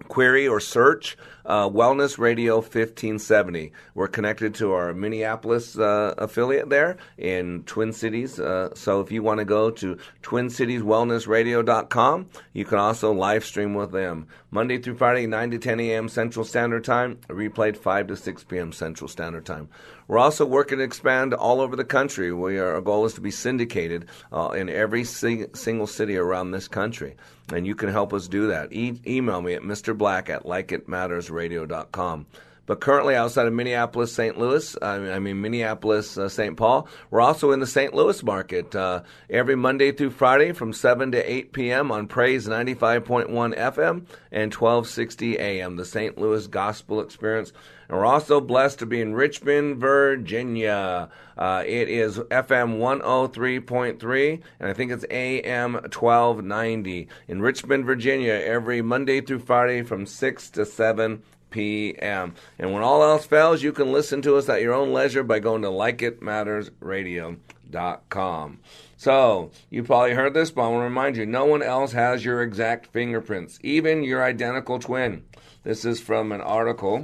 [0.08, 3.72] query or search uh, Wellness Radio 1570.
[3.95, 8.38] We're connected to our Minneapolis uh, affiliate there in Twin Cities.
[8.39, 13.91] Uh, so if you want to go to twincitieswellnessradio.com, you can also live stream with
[13.91, 14.28] them.
[14.51, 16.10] Monday through Friday, 9 to 10 a.m.
[16.10, 18.74] Central Standard Time, replayed 5 to 6 p.m.
[18.74, 19.70] Central Standard Time.
[20.08, 22.32] We're also working to expand all over the country.
[22.32, 26.68] We are, our goal is to be syndicated uh, in every single city around this
[26.68, 27.16] country.
[27.53, 28.72] And you can help us do that.
[28.72, 29.97] E- email me at Mr.
[29.97, 32.26] Black at likeitmattersradio.com.
[32.68, 34.38] But currently, outside of Minneapolis, St.
[34.38, 36.57] Louis, I mean, Minneapolis, uh, St.
[36.57, 37.93] Paul, we're also in the St.
[37.93, 41.93] Louis market uh, every Monday through Friday from 7 to 8 p.m.
[41.93, 46.18] on Praise 95.1 FM and 1260 AM, the St.
[46.18, 47.53] Louis Gospel Experience.
[47.88, 51.09] And we're also blessed to be in Richmond, Virginia.
[51.38, 58.82] Uh, it is FM 103.3, and I think it's AM 1290 in Richmond, Virginia, every
[58.82, 62.36] Monday through Friday from 6 to 7 p.m.
[62.60, 65.39] And when all else fails, you can listen to us at your own leisure by
[65.39, 68.60] going to likeitmattersradio.com.
[69.00, 72.26] So, you probably heard this, but I want to remind you no one else has
[72.26, 75.26] your exact fingerprints, even your identical twin.
[75.64, 77.04] This is from an article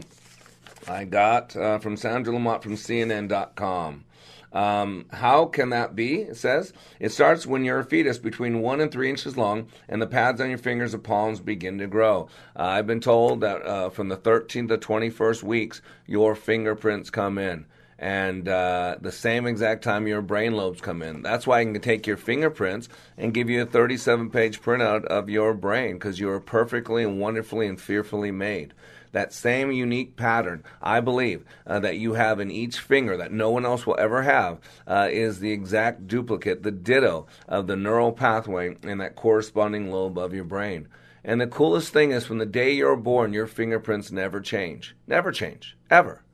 [0.88, 4.06] I got uh, from Sandra Lamont from CNN.com.
[4.54, 6.22] Um, how can that be?
[6.22, 10.01] It says it starts when you're a fetus between one and three inches long, and
[10.01, 12.30] the pads on your fingers and palms begin to grow.
[12.56, 17.38] Uh, I've been told that uh, from the 13th to 21st weeks, your fingerprints come
[17.38, 17.66] in.
[18.04, 21.22] And uh, the same exact time your brain lobes come in.
[21.22, 25.30] That's why I can take your fingerprints and give you a 37 page printout of
[25.30, 28.74] your brain because you are perfectly and wonderfully and fearfully made
[29.14, 33.51] that same unique pattern, I believe, uh, that you have in each finger that no
[33.51, 38.12] one else will ever have, uh, is the exact duplicate, the ditto of the neural
[38.12, 40.89] pathway in that corresponding lobe of your brain.
[41.24, 44.93] And the coolest thing is from the day you're born, your fingerprints never change.
[45.08, 45.78] Never change.
[45.89, 46.26] Ever.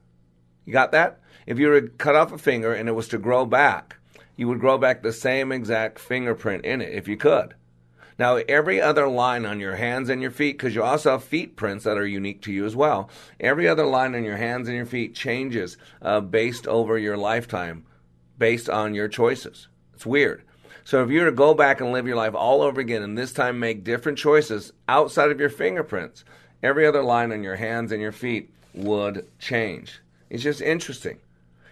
[0.65, 1.19] You got that?
[1.49, 3.95] If you were to cut off a finger and it was to grow back,
[4.35, 7.55] you would grow back the same exact fingerprint in it if you could.
[8.19, 11.55] Now, every other line on your hands and your feet, because you also have feet
[11.55, 14.77] prints that are unique to you as well, every other line on your hands and
[14.77, 17.83] your feet changes uh, based over your lifetime,
[18.37, 19.69] based on your choices.
[19.95, 20.43] It's weird.
[20.83, 23.17] So if you were to go back and live your life all over again and
[23.17, 26.23] this time make different choices outside of your fingerprints,
[26.61, 29.99] every other line on your hands and your feet would change.
[30.29, 31.17] It's just interesting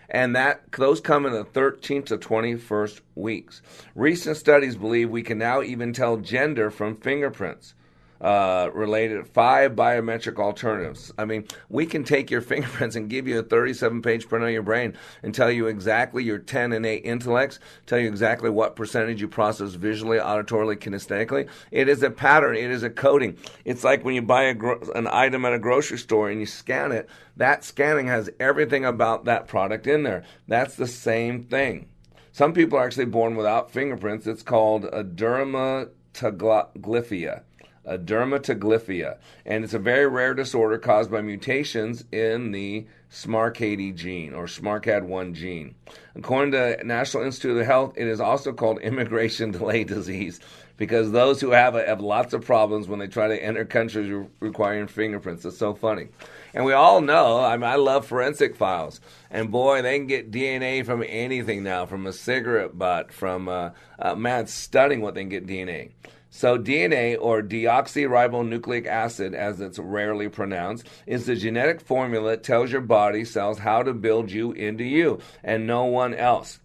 [0.10, 3.62] and that those come in the 13th to 21st weeks.
[3.96, 7.74] Recent studies believe we can now even tell gender from fingerprints
[8.22, 11.14] uh, related five biometric alternatives.
[11.18, 14.52] I mean, we can take your fingerprints and give you a 37 page print of
[14.52, 14.94] your brain
[15.24, 19.28] and tell you exactly your 10 and 8 intellects, tell you exactly what percentage you
[19.28, 21.48] process visually, auditorily, kinesthetically.
[21.72, 23.38] It is a pattern, it is a coding.
[23.66, 26.46] It's like when you buy a gro- an item at a grocery store and you
[26.46, 30.24] scan it, that scanning has everything about that product in there.
[30.48, 31.90] That's the same thing.
[32.32, 34.28] Some people are actually born without fingerprints.
[34.28, 37.42] It's called adermatoglyphia
[37.88, 44.46] adermatoglyphia, and it's a very rare disorder caused by mutations in the SMARCAD gene or
[44.46, 45.76] SMARCAD1 gene.
[46.16, 50.40] According to National Institute of Health, it is also called immigration delay disease
[50.78, 54.12] because those who have it have lots of problems when they try to enter countries
[54.12, 55.44] re- requiring fingerprints.
[55.44, 56.10] It's so funny.
[56.54, 59.02] And we all know, I mean, I love forensic files.
[59.30, 63.72] And boy, they can get DNA from anything now, from a cigarette butt, from, uh,
[64.00, 65.92] uh, man, it's stunning what they can get DNA.
[66.30, 72.72] So, DNA, or deoxyribonucleic acid, as it's rarely pronounced, is the genetic formula that tells
[72.72, 76.60] your body cells how to build you into you and no one else.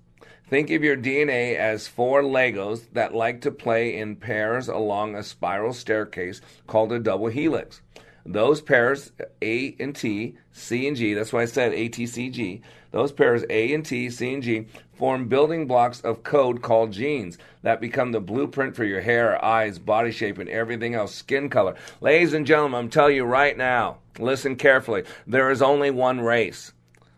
[0.48, 5.22] Think of your DNA as four Legos that like to play in pairs along a
[5.22, 7.80] spiral staircase called a double helix.
[8.26, 12.28] Those pairs, A and T, C and G, that's why I said A, T, C,
[12.28, 12.60] G,
[12.92, 17.36] those pairs A and T, C and G form building blocks of code called genes
[17.62, 21.74] that become the blueprint for your hair, eyes, body shape, and everything else, skin color.
[22.00, 25.02] Ladies and gentlemen, I'm telling you right now, listen carefully.
[25.26, 26.72] There is only one race.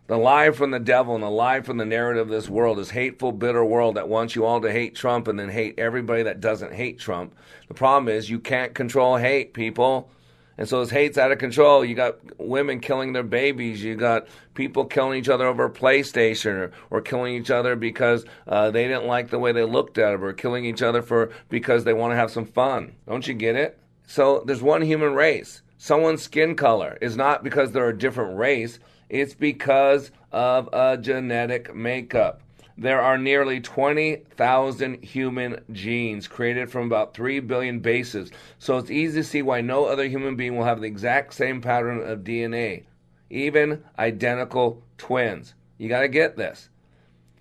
[0.07, 2.91] The lie from the devil and the lie from the narrative of this world is
[2.91, 6.41] hateful, bitter world that wants you all to hate Trump and then hate everybody that
[6.41, 7.35] doesn't hate Trump.
[7.69, 10.11] The problem is you can't control hate, people.
[10.57, 11.85] And so this hate's out of control.
[11.85, 13.83] You got women killing their babies.
[13.83, 18.25] You got people killing each other over a PlayStation or, or killing each other because
[18.47, 21.31] uh, they didn't like the way they looked at it or killing each other for
[21.49, 22.95] because they want to have some fun.
[23.09, 23.79] Don't you get it?
[24.07, 25.63] So there's one human race.
[25.79, 28.79] Someone's skin color is not because they're a different race.
[29.09, 32.41] It's because of a genetic makeup.
[32.77, 39.21] There are nearly 20,000 human genes created from about 3 billion bases, so it's easy
[39.21, 42.85] to see why no other human being will have the exact same pattern of DNA,
[43.31, 45.55] even identical twins.
[45.79, 46.69] You got to get this.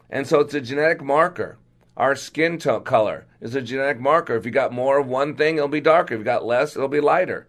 [0.09, 1.57] And so it's a genetic marker.
[1.97, 4.35] Our skin color is a genetic marker.
[4.35, 6.13] If you got more of one thing, it'll be darker.
[6.13, 7.47] If you got less, it'll be lighter.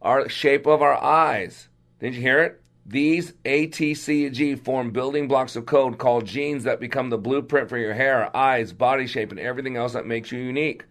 [0.00, 1.68] Our shape of our eyes.
[2.00, 2.61] Did you hear it?
[2.84, 7.10] These A, T, C, and G form building blocks of code called genes that become
[7.10, 10.84] the blueprint for your hair, eyes, body shape, and everything else that makes you unique.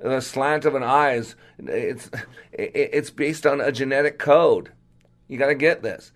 [0.00, 2.10] The slant of an eye is it's
[2.52, 4.72] it's based on a genetic code.
[5.28, 6.12] You got to get this.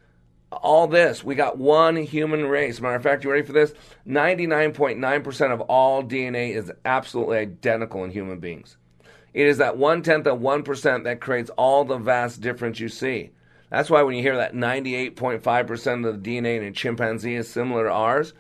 [0.51, 2.81] All this, we got one human race.
[2.81, 3.75] Matter of fact, you ready for this?
[4.07, 8.77] 99.9% of all DNA is absolutely identical in human beings.
[9.33, 13.31] It is that one tenth of 1% that creates all the vast difference you see.
[13.75, 17.85] That's why when you hear that 98.5% of the DNA in a chimpanzee is similar
[17.85, 18.33] to ours,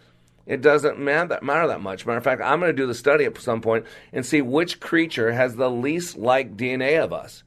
[0.46, 2.06] it doesn't matter, that much.
[2.06, 4.78] Matter of fact, I'm going to do the study at some point and see which
[4.78, 7.42] creature has the least like DNA of us.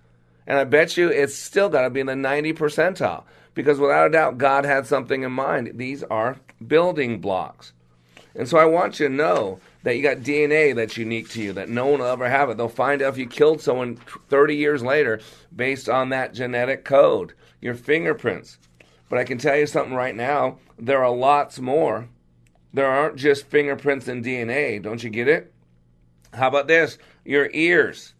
[0.45, 3.23] And I bet you it's still got to be in the 90 percentile
[3.53, 5.71] because without a doubt, God had something in mind.
[5.75, 7.71] These are building blocks.
[8.35, 11.53] And so I want you to know that you got DNA that's unique to you,
[11.53, 12.57] that no one will ever have it.
[12.57, 13.95] They'll find out if you killed someone
[14.27, 15.21] 30 years later
[15.55, 17.31] based on that genetic code,
[17.61, 18.59] your fingerprints.
[19.07, 22.09] But I can tell you something right now there are lots more.
[22.73, 24.83] There aren't just fingerprints and DNA.
[24.83, 25.53] Don't you get it?
[26.33, 26.97] How about this?
[27.23, 28.13] Your ears.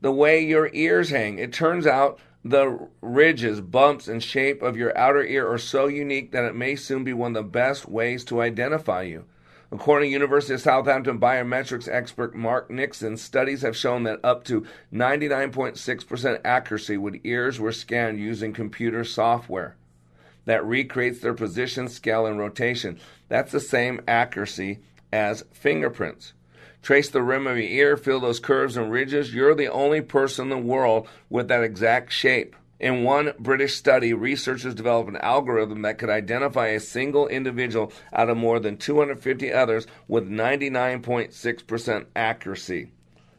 [0.00, 1.38] The way your ears hang.
[1.38, 6.32] It turns out the ridges, bumps, and shape of your outer ear are so unique
[6.32, 9.26] that it may soon be one of the best ways to identify you.
[9.70, 14.66] According to University of Southampton biometrics expert Mark Nixon, studies have shown that up to
[14.92, 19.76] 99.6% accuracy when ears were scanned using computer software
[20.46, 22.98] that recreates their position, scale, and rotation.
[23.28, 24.78] That's the same accuracy
[25.12, 26.32] as fingerprints.
[26.80, 29.34] Trace the rim of your ear, feel those curves and ridges.
[29.34, 32.56] You're the only person in the world with that exact shape.
[32.80, 38.30] In one British study, researchers developed an algorithm that could identify a single individual out
[38.30, 42.92] of more than 250 others with 99.6% accuracy.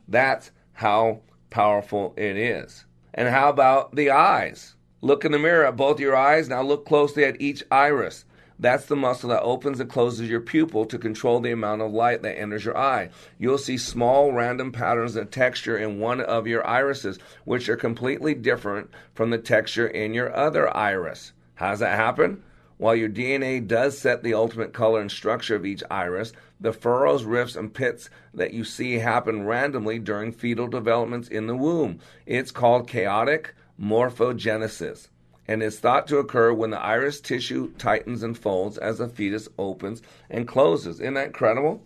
[0.07, 2.85] That's how powerful it is.
[3.13, 4.75] And how about the eyes?
[5.01, 6.49] Look in the mirror at both your eyes.
[6.49, 8.25] Now look closely at each iris.
[8.61, 12.21] That's the muscle that opens and closes your pupil to control the amount of light
[12.23, 13.09] that enters your eye.
[13.37, 18.33] You'll see small random patterns of texture in one of your irises, which are completely
[18.33, 21.31] different from the texture in your other iris.
[21.55, 22.43] How does that happen?
[22.77, 27.23] While your DNA does set the ultimate color and structure of each iris, the furrows,
[27.23, 31.99] rifts, and pits that you see happen randomly during fetal developments in the womb.
[32.25, 35.07] It's called chaotic morphogenesis
[35.49, 39.49] and is thought to occur when the iris tissue tightens and folds as the fetus
[39.57, 40.99] opens and closes.
[40.99, 41.81] Isn't that incredible?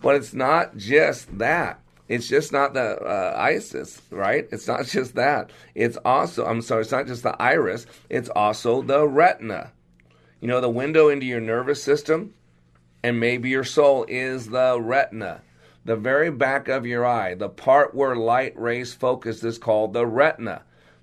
[0.00, 1.80] But it's not just that.
[2.06, 4.46] It's just not the uh, isis, right?
[4.52, 5.50] It's not just that.
[5.74, 9.72] It's also, I'm sorry, it's not just the iris, it's also the retina.
[10.40, 12.34] You know, the window into your nervous system
[13.02, 15.42] and maybe your soul is the retina.
[15.84, 20.06] The very back of your eye, the part where light rays focus, is called the
[20.06, 20.62] retina.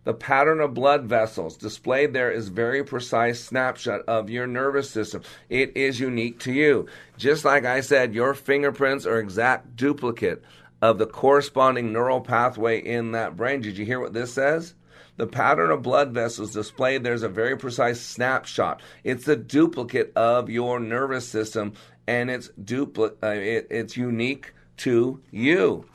[0.10, 5.22] The pattern of blood vessels displayed there is very precise snapshot of your nervous system.
[5.50, 6.88] It is unique to you.
[7.16, 10.42] Just like I said, your fingerprints are exact duplicate
[10.82, 13.62] of the corresponding neural pathway in that brain.
[13.62, 14.74] Did you hear what this says?
[15.18, 18.82] The pattern of blood vessels displayed there's a very precise snapshot.
[19.04, 21.74] It's a duplicate of your nervous system
[22.08, 25.86] and it's dupli- uh, it, it's unique to you.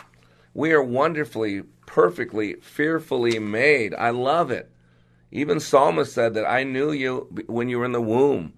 [0.57, 1.65] We are wonderfully
[1.95, 3.95] perfectly, fearfully made.
[3.95, 4.69] I love it.
[5.31, 8.53] Even Psalmist said that I knew you when you were in the womb.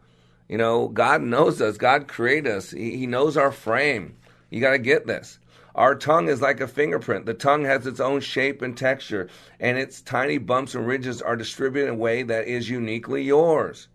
[0.48, 1.76] You know, God knows us.
[1.76, 2.70] God created us.
[2.70, 4.16] He, he knows our frame.
[4.48, 5.38] You got to get this.
[5.74, 7.26] Our tongue is like a fingerprint.
[7.26, 9.28] The tongue has its own shape and texture,
[9.60, 13.88] and its tiny bumps and ridges are distributed in a way that is uniquely yours.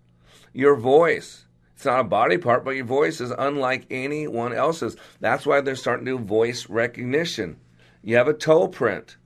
[0.54, 1.46] Your voice.
[1.76, 4.98] It's not a body part, but your voice is unlike anyone else's.
[5.20, 7.60] That's why they're starting to do voice recognition.
[8.04, 9.18] You have a toe print.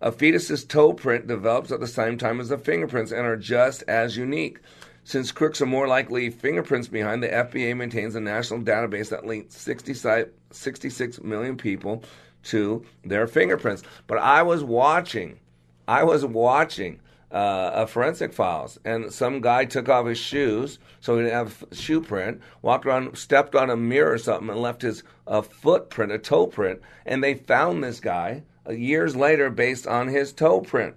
[0.00, 3.82] A fetus's toe print develops at the same time as the fingerprints and are just
[3.88, 4.60] as unique.
[5.02, 9.56] Since crooks are more likely fingerprints behind, the FBI maintains a national database that links
[9.56, 12.04] 66 million people
[12.44, 13.82] to their fingerprints.
[14.06, 15.40] But I was watching,
[15.88, 21.24] I was watching uh, forensic files, and some guy took off his shoes so he
[21.24, 24.82] didn't have a shoe print, walked around, stepped on a mirror or something, and left
[24.82, 30.08] his a footprint, a toe print, and they found this guy years later based on
[30.08, 30.94] his toe print.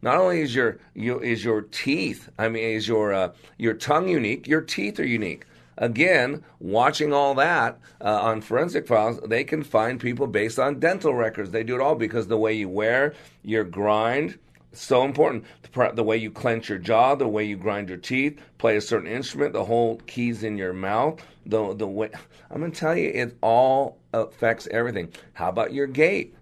[0.00, 4.46] Not only is your, is your teeth, I mean, is your uh, your tongue unique,
[4.46, 5.44] your teeth are unique.
[5.76, 11.14] Again, watching all that uh, on forensic files, they can find people based on dental
[11.14, 11.50] records.
[11.50, 14.38] They do it all because the way you wear, your grind,
[14.72, 15.44] so important.
[15.62, 18.80] The, the, way you clench your jaw, the way you grind your teeth, play a
[18.80, 22.10] certain instrument, the whole keys in your mouth, the the way
[22.50, 25.12] I'm gonna tell you, it all affects everything.
[25.32, 26.34] How about your gait?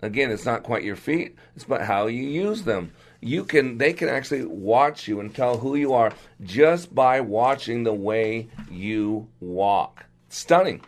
[0.00, 2.92] Again, it's not quite your feet, it's about how you use them.
[3.20, 6.12] You can they can actually watch you and tell who you are
[6.44, 10.04] just by watching the way you walk.
[10.28, 10.82] Stunning.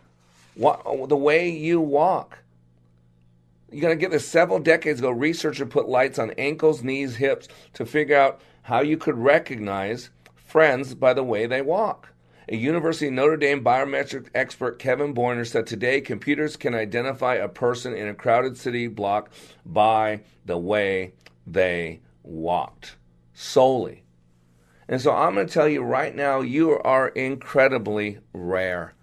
[0.54, 2.38] What, the way you walk.
[3.72, 5.10] You got to get this several decades ago.
[5.10, 10.94] Researcher put lights on ankles, knees, hips to figure out how you could recognize friends
[10.94, 12.08] by the way they walk.
[12.52, 17.48] A University of Notre Dame biometric expert, Kevin Bowyer, said today computers can identify a
[17.48, 19.30] person in a crowded city block
[19.64, 21.12] by the way
[21.46, 22.96] they walked
[23.32, 24.02] solely.
[24.88, 28.94] And so I'm going to tell you right now, you are incredibly rare.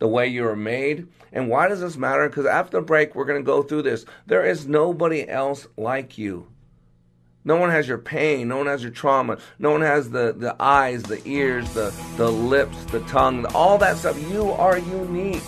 [0.00, 1.06] The way you are made.
[1.32, 2.28] And why does this matter?
[2.28, 4.04] Because after the break, we're going to go through this.
[4.26, 6.48] There is nobody else like you.
[7.46, 8.48] No one has your pain.
[8.48, 9.36] No one has your trauma.
[9.58, 13.98] No one has the, the eyes, the ears, the, the lips, the tongue, all that
[13.98, 14.18] stuff.
[14.30, 15.42] You are unique.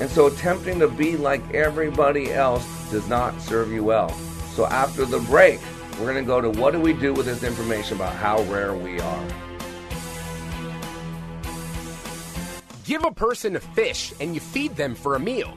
[0.00, 4.10] And so attempting to be like everybody else does not serve you well.
[4.54, 5.60] So after the break,
[6.00, 8.74] we're going to go to what do we do with this information about how rare
[8.74, 9.26] we are.
[12.84, 15.56] Give a person a fish and you feed them for a meal.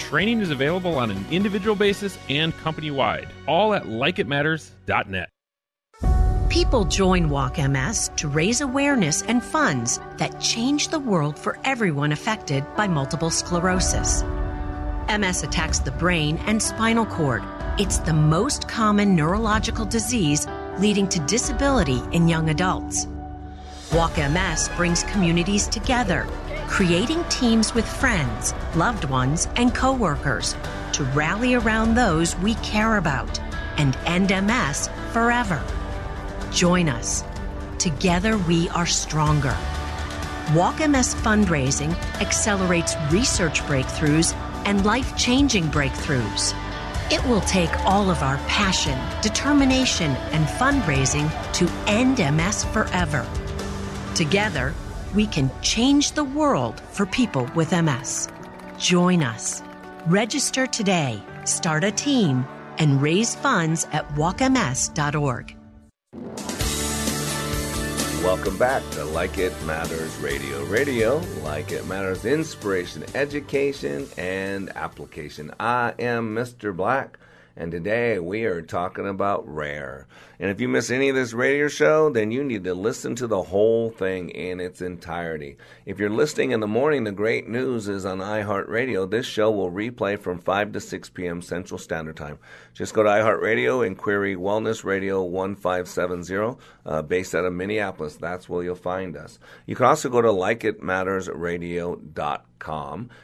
[0.00, 5.28] Training is available on an individual basis and company wide, all at likeitmatters.net.
[6.48, 12.10] People join Walk MS to raise awareness and funds that change the world for everyone
[12.10, 14.24] affected by multiple sclerosis.
[15.08, 17.44] MS attacks the brain and spinal cord.
[17.78, 20.48] It's the most common neurological disease
[20.78, 23.06] leading to disability in young adults.
[23.92, 26.26] Walk MS brings communities together,
[26.70, 30.56] creating teams with friends, loved ones, and coworkers
[30.92, 33.38] to rally around those we care about
[33.76, 35.62] and end MS forever.
[36.52, 37.24] Join us.
[37.78, 39.56] Together we are stronger.
[40.54, 44.32] Walk MS fundraising accelerates research breakthroughs
[44.64, 46.54] and life changing breakthroughs.
[47.12, 53.26] It will take all of our passion, determination, and fundraising to end MS forever.
[54.14, 54.72] Together,
[55.14, 58.28] we can change the world for people with MS.
[58.78, 59.62] Join us.
[60.06, 62.46] Register today, start a team,
[62.78, 65.56] and raise funds at walkms.org.
[68.24, 70.62] Welcome back to Like It Matters Radio.
[70.66, 75.52] Radio, like it matters, inspiration, education, and application.
[75.58, 76.76] I am Mr.
[76.76, 77.18] Black,
[77.56, 80.06] and today we are talking about rare.
[80.40, 83.26] And if you miss any of this radio show, then you need to listen to
[83.26, 85.58] the whole thing in its entirety.
[85.84, 89.10] If you're listening in the morning, the great news is on iHeartRadio.
[89.10, 91.42] This show will replay from 5 to 6 p.m.
[91.42, 92.38] Central Standard Time.
[92.72, 98.16] Just go to iHeartRadio and query Wellness Radio 1570, uh, based out of Minneapolis.
[98.16, 99.38] That's where you'll find us.
[99.66, 102.50] You can also go to likeitmattersradio.com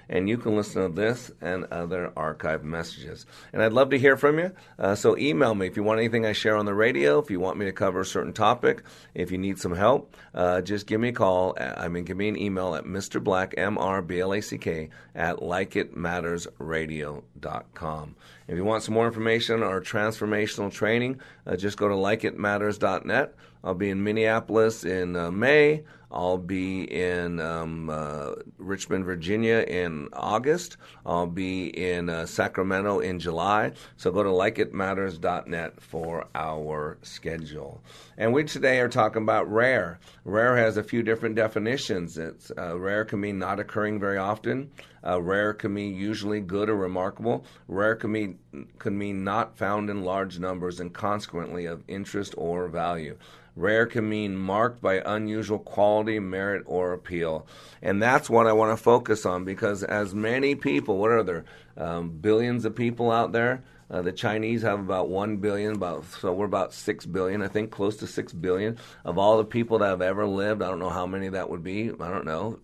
[0.08, 3.26] and you can listen to this and other archive messages.
[3.52, 4.52] And I'd love to hear from you.
[4.78, 7.40] Uh, so email me if you want anything I share on the radio, if you
[7.40, 8.82] want me to cover a certain topic,
[9.14, 11.56] if you need some help, uh, just give me a call.
[11.58, 13.22] I mean, give me an email at Mr.
[13.22, 18.16] Black, M R B L A C K, at likeitmattersradio.com.
[18.48, 23.34] If you want some more information or transformational training, uh, just go to likeitmatters.net
[23.66, 25.82] I'll be in Minneapolis in uh, May.
[26.10, 30.76] I'll be in um, uh, Richmond, Virginia in August.
[31.04, 33.72] I'll be in uh, Sacramento in July.
[33.96, 37.82] So go to likeitmatters.net for our schedule.
[38.16, 39.98] And we today are talking about rare.
[40.24, 42.16] Rare has a few different definitions.
[42.18, 44.70] It's uh, rare can mean not occurring very often.
[45.06, 47.44] Uh, rare can mean usually good or remarkable.
[47.68, 48.38] Rare can mean
[48.78, 53.16] can mean not found in large numbers and consequently of interest or value.
[53.56, 57.46] Rare can mean marked by unusual quality, merit, or appeal.
[57.80, 61.44] And that's what I want to focus on because, as many people, what are there?
[61.76, 63.64] Um, billions of people out there.
[63.90, 67.70] Uh, the Chinese have about 1 billion, about so we're about 6 billion, I think,
[67.70, 70.60] close to 6 billion of all the people that have ever lived.
[70.60, 71.90] I don't know how many that would be.
[71.90, 72.58] I don't know.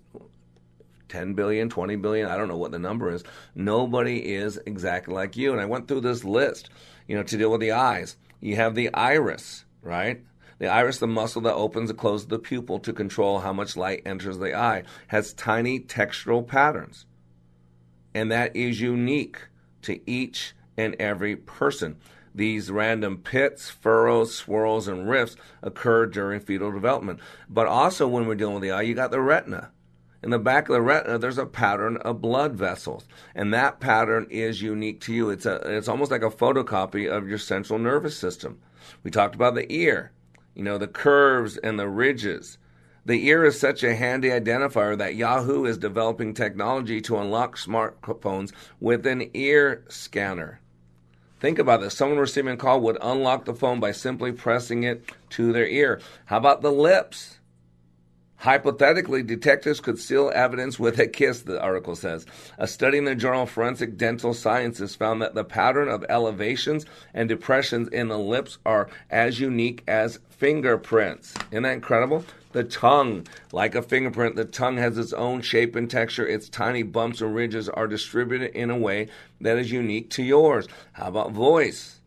[1.09, 3.23] 10 billion, 20 billion, I don't know what the number is.
[3.55, 5.53] Nobody is exactly like you.
[5.53, 6.71] And I went through this list,
[7.07, 8.17] you know, to deal with the eyes.
[8.41, 10.23] You have the iris, right?
[10.63, 14.03] The iris, the muscle that opens and closes the pupil to control how much light
[14.07, 17.05] enters the eye, has tiny textural patterns.
[18.15, 19.41] And that is unique
[19.83, 21.97] to each and every person.
[22.33, 25.35] These random pits, furrows, swirls, and rifts
[25.65, 27.19] occur during fetal development.
[27.49, 29.73] But also, when we're dealing with the eye, you got the retina.
[30.23, 34.29] In the back of the retina, there's a pattern of blood vessels, and that pattern
[34.31, 35.31] is unique to you.
[35.31, 38.61] It's a, it's almost like a photocopy of your central nervous system.
[39.03, 40.13] We talked about the ear
[40.55, 42.59] you know, the curves and the ridges.
[43.05, 48.53] The ear is such a handy identifier that Yahoo is developing technology to unlock smartphones
[48.79, 50.61] with an ear scanner.
[51.41, 51.97] Think about this.
[51.97, 56.01] Someone receiving a call would unlock the phone by simply pressing it to their ear.
[56.27, 57.41] How about the lips?
[58.37, 62.27] Hypothetically, detectives could seal evidence with a kiss, the article says.
[62.59, 66.85] A study in the journal Forensic Dental Sciences found that the pattern of elevations
[67.15, 71.35] and depressions in the lips are as unique as fingerprints.
[71.53, 72.25] Isn't that incredible?
[72.51, 76.27] The tongue, like a fingerprint, the tongue has its own shape and texture.
[76.27, 79.07] Its tiny bumps and ridges are distributed in a way
[79.41, 80.67] that is unique to yours.
[80.95, 82.01] How about voice?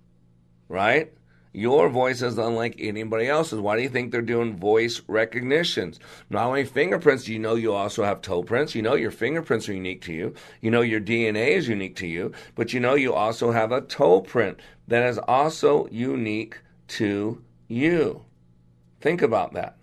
[0.67, 1.13] Right?
[1.53, 3.61] Your voice is unlike anybody else's.
[3.61, 6.01] Why do you think they're doing voice recognitions?
[6.29, 8.75] Not only fingerprints, you know you also have toe prints.
[8.75, 10.33] You know your fingerprints are unique to you.
[10.59, 12.33] You know your DNA is unique to you.
[12.55, 14.59] But you know you also have a toe print
[14.89, 18.25] that is also unique to you.
[19.01, 19.77] Think about that.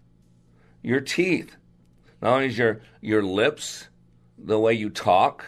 [0.83, 1.57] Your teeth.
[2.21, 3.89] Not only is your, your lips,
[4.39, 5.47] the way you talk,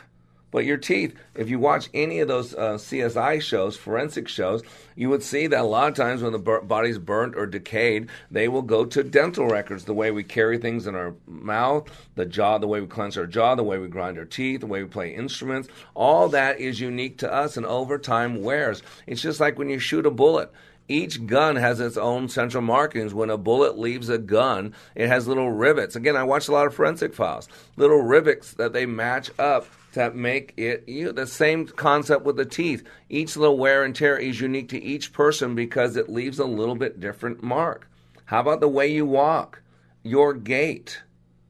[0.55, 1.17] but your teeth.
[1.35, 4.63] If you watch any of those uh, CSI shows, forensic shows,
[4.95, 8.09] you would see that a lot of times when the bur- body's burnt or decayed,
[8.31, 9.85] they will go to dental records.
[9.85, 13.27] The way we carry things in our mouth, the jaw, the way we clench our
[13.27, 16.79] jaw, the way we grind our teeth, the way we play instruments, all that is
[16.79, 18.81] unique to us and over time wears.
[19.09, 20.53] It's just like when you shoot a bullet
[20.89, 23.15] each gun has its own central markings.
[23.15, 25.97] When a bullet leaves a gun, it has little rivets.
[25.97, 27.49] Again, I watch a lot of forensic files.
[27.77, 31.13] Little rivets that they match up to make it you.
[31.13, 32.85] The same concept with the teeth.
[33.09, 36.75] Each little wear and tear is unique to each person because it leaves a little
[36.75, 37.89] bit different mark.
[38.27, 39.63] How about the way you walk?
[40.03, 41.01] Your gait.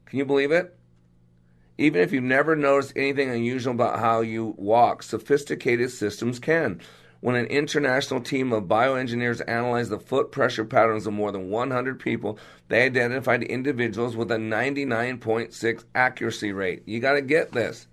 [0.05, 0.77] Can you believe it?
[1.77, 6.79] Even if you've never noticed anything unusual about how you walk, sophisticated systems can
[7.25, 11.99] when an international team of bioengineers analyzed the foot pressure patterns of more than 100
[11.99, 16.83] people, they identified individuals with a 99.6 accuracy rate.
[16.85, 17.87] You got to get this.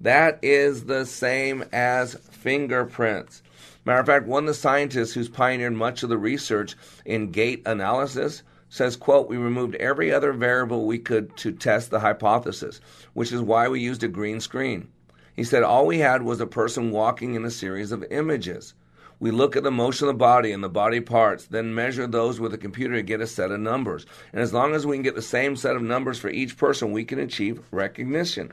[0.00, 3.40] That is the same as fingerprints.
[3.84, 7.62] Matter of fact, one of the scientists who's pioneered much of the research in gait
[7.66, 12.80] analysis says, quote, we removed every other variable we could to test the hypothesis,
[13.12, 14.88] which is why we used a green screen.
[15.36, 18.74] He said all we had was a person walking in a series of images.
[19.20, 22.40] We look at the motion of the body and the body parts, then measure those
[22.40, 24.06] with a computer to get a set of numbers.
[24.32, 26.92] And as long as we can get the same set of numbers for each person,
[26.92, 28.52] we can achieve recognition.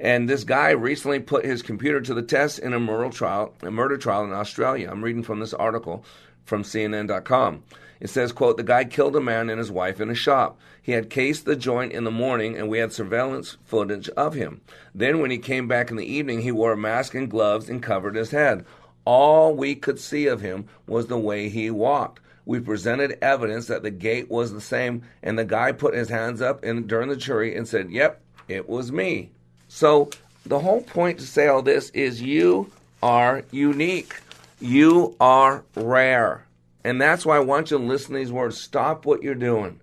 [0.00, 3.70] And this guy recently put his computer to the test in a murder trial, a
[3.70, 4.90] murder trial in Australia.
[4.90, 6.04] I'm reading from this article
[6.44, 7.62] from CNN.com.
[8.00, 10.58] It says, quote, the guy killed a man and his wife in a shop.
[10.82, 14.60] He had cased the joint in the morning and we had surveillance footage of him.
[14.94, 17.82] Then when he came back in the evening, he wore a mask and gloves and
[17.82, 18.64] covered his head.
[19.04, 22.20] All we could see of him was the way he walked.
[22.46, 26.42] We presented evidence that the gait was the same, and the guy put his hands
[26.42, 29.30] up in, during the jury and said, Yep, it was me.
[29.68, 30.10] So
[30.44, 32.70] the whole point to say all this is you
[33.02, 34.20] are unique.
[34.60, 36.46] You are rare.
[36.84, 38.60] And that's why I want you to listen to these words.
[38.60, 39.80] Stop what you're doing.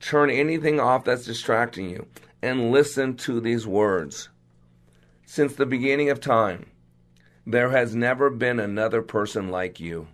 [0.00, 2.06] Turn anything off that's distracting you
[2.42, 4.30] and listen to these words.
[5.26, 6.66] Since the beginning of time,
[7.46, 10.08] there has never been another person like you.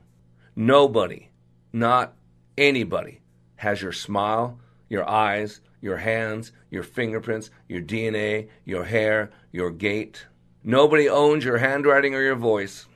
[0.55, 1.31] Nobody,
[1.73, 2.15] not
[2.57, 3.21] anybody,
[3.57, 4.59] has your smile,
[4.89, 10.27] your eyes, your hands, your fingerprints, your DNA, your hair, your gait.
[10.65, 12.87] Nobody owns your handwriting or your voice.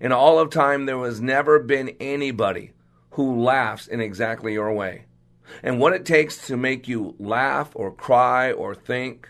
[0.00, 2.72] In all of time, there has never been anybody
[3.10, 5.04] who laughs in exactly your way.
[5.62, 9.28] And what it takes to make you laugh or cry or think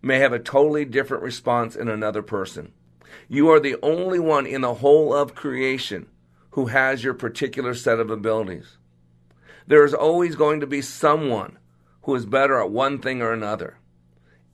[0.00, 2.72] may have a totally different response in another person.
[3.28, 6.06] You are the only one in the whole of creation
[6.50, 8.76] who has your particular set of abilities.
[9.66, 11.58] There is always going to be someone
[12.02, 13.78] who is better at one thing or another.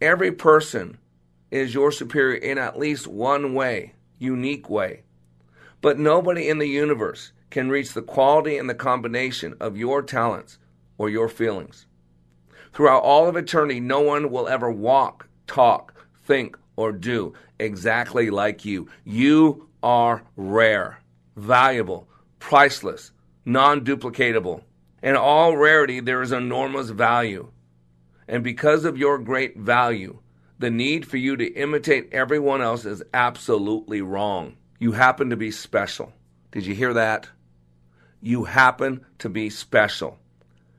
[0.01, 0.99] Every person
[1.51, 5.03] is your superior in at least one way, unique way.
[5.81, 10.59] But nobody in the universe can reach the quality and the combination of your talents
[10.99, 11.87] or your feelings.
[12.73, 18.65] Throughout all of eternity, no one will ever walk, talk, think, or do exactly like
[18.65, 18.89] you.
[19.05, 21.01] You are rare,
[21.37, 22.09] valuable,
[22.39, 23.13] priceless,
[23.45, 24.63] non duplicatable.
[25.03, 27.51] In all rarity, there is enormous value.
[28.29, 30.19] And because of your great value,
[30.59, 34.57] the need for you to imitate everyone else is absolutely wrong.
[34.81, 36.13] You happen to be special.
[36.51, 37.29] Did you hear that?
[38.21, 40.19] You happen to be special.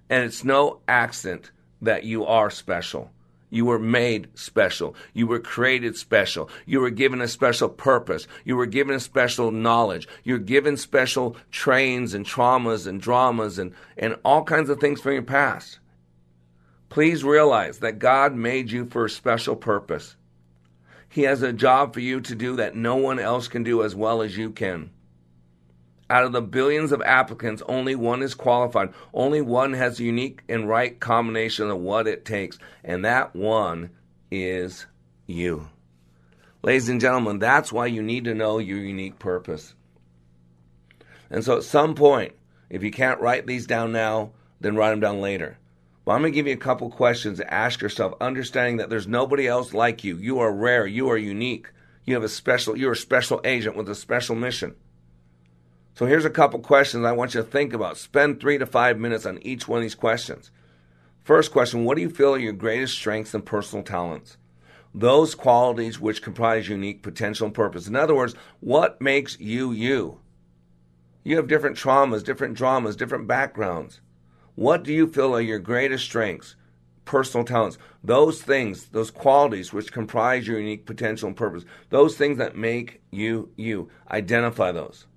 [0.09, 3.11] And it's no accident that you are special.
[3.51, 4.95] You were made special.
[5.13, 6.49] You were created special.
[6.65, 8.27] You were given a special purpose.
[8.43, 10.07] You were given a special knowledge.
[10.23, 15.13] You're given special trains and traumas and dramas and, and all kinds of things from
[15.13, 15.79] your past.
[16.89, 20.15] Please realize that God made you for a special purpose.
[21.11, 23.93] He has a job for you to do that no one else can do as
[23.93, 24.91] well as you can.
[26.09, 28.93] Out of the billions of applicants, only one is qualified.
[29.13, 33.89] Only one has a unique and right combination of what it takes, and that one
[34.31, 34.85] is
[35.27, 35.67] you.
[36.63, 39.73] Ladies and gentlemen, that's why you need to know your unique purpose.
[41.29, 42.33] And so at some point,
[42.69, 44.31] if you can't write these down now,
[44.61, 45.57] then write them down later.
[46.11, 49.47] I'm going to give you a couple questions to ask yourself, understanding that there's nobody
[49.47, 50.17] else like you.
[50.17, 50.85] You are rare.
[50.87, 51.69] You are unique.
[52.05, 54.75] You have a special, you're a special agent with a special mission.
[55.93, 57.97] So here's a couple questions I want you to think about.
[57.97, 60.51] Spend three to five minutes on each one of these questions.
[61.23, 64.37] First question What do you feel are your greatest strengths and personal talents?
[64.93, 67.87] Those qualities which comprise unique potential and purpose.
[67.87, 70.19] In other words, what makes you you?
[71.23, 74.01] You have different traumas, different dramas, different backgrounds.
[74.61, 76.55] What do you feel are your greatest strengths,
[77.03, 77.79] personal talents?
[78.03, 81.65] Those things, those qualities which comprise your unique potential and purpose.
[81.89, 83.89] Those things that make you you.
[84.11, 85.07] Identify those.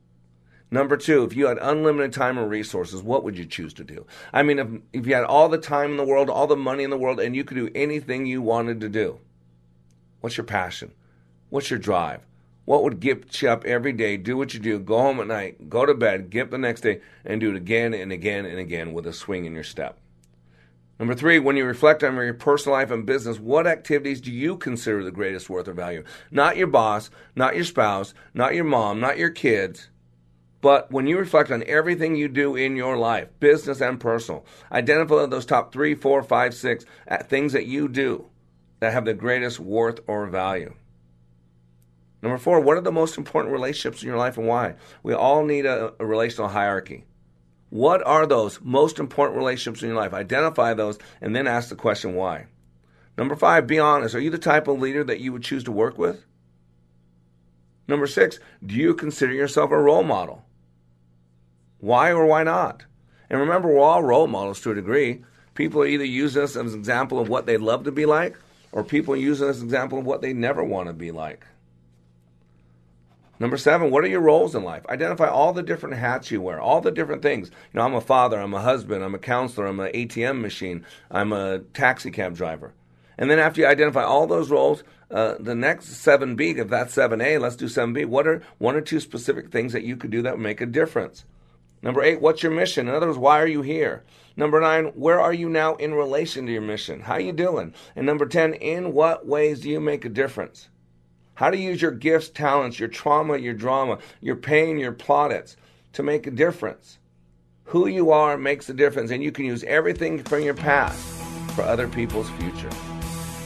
[0.70, 4.06] Number two, if you had unlimited time or resources, what would you choose to do?
[4.32, 6.82] I mean, if, if you had all the time in the world, all the money
[6.82, 9.20] in the world, and you could do anything you wanted to do,
[10.22, 10.90] what's your passion?
[11.50, 12.22] What's your drive?
[12.64, 15.68] What would get you up every day, do what you do, go home at night,
[15.68, 18.58] go to bed, get up the next day, and do it again and again and
[18.58, 19.98] again with a swing in your step?
[20.98, 24.56] Number three, when you reflect on your personal life and business, what activities do you
[24.56, 26.04] consider the greatest worth or value?
[26.30, 29.88] Not your boss, not your spouse, not your mom, not your kids
[30.64, 35.26] but when you reflect on everything you do in your life, business and personal, identify
[35.26, 38.30] those top three, four, five, six uh, things that you do
[38.80, 40.72] that have the greatest worth or value.
[42.24, 44.76] Number four, what are the most important relationships in your life and why?
[45.02, 47.04] We all need a, a relational hierarchy.
[47.68, 50.14] What are those most important relationships in your life?
[50.14, 52.46] Identify those and then ask the question why.
[53.18, 54.14] Number five, be honest.
[54.14, 56.24] Are you the type of leader that you would choose to work with?
[57.86, 60.46] Number six, do you consider yourself a role model?
[61.76, 62.84] Why or why not?
[63.28, 65.24] And remember, we're all role models to a degree.
[65.52, 68.34] People either using us as an example of what they'd love to be like,
[68.72, 71.44] or people using us as an example of what they never want to be like.
[73.40, 74.86] Number seven, what are your roles in life?
[74.88, 77.48] Identify all the different hats you wear, all the different things.
[77.48, 80.86] You know, I'm a father, I'm a husband, I'm a counselor, I'm an ATM machine,
[81.10, 82.74] I'm a taxi cab driver.
[83.18, 87.40] And then after you identify all those roles, uh, the next 7B, if that's 7A,
[87.40, 88.06] let's do 7B.
[88.06, 90.66] What are one or two specific things that you could do that would make a
[90.66, 91.24] difference?
[91.82, 92.88] Number eight, what's your mission?
[92.88, 94.04] In other words, why are you here?
[94.36, 97.00] Number nine, where are you now in relation to your mission?
[97.00, 97.74] How are you doing?
[97.94, 100.70] And number 10, in what ways do you make a difference?
[101.36, 105.56] How to use your gifts, talents, your trauma, your drama, your pain, your plaudits
[105.94, 106.98] to make a difference.
[107.64, 110.96] Who you are makes a difference, and you can use everything from your past
[111.56, 112.70] for other people's future.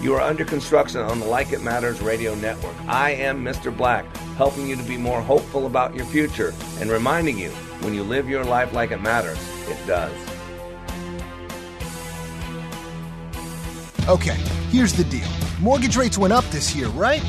[0.03, 2.75] You are under construction on the Like It Matters radio network.
[2.87, 3.75] I am Mr.
[3.75, 4.05] Black,
[4.37, 8.29] helping you to be more hopeful about your future and reminding you when you live
[8.29, 10.13] your life like it matters, it does.
[14.07, 14.37] Okay,
[14.71, 15.29] here's the deal
[15.61, 17.23] mortgage rates went up this year, right?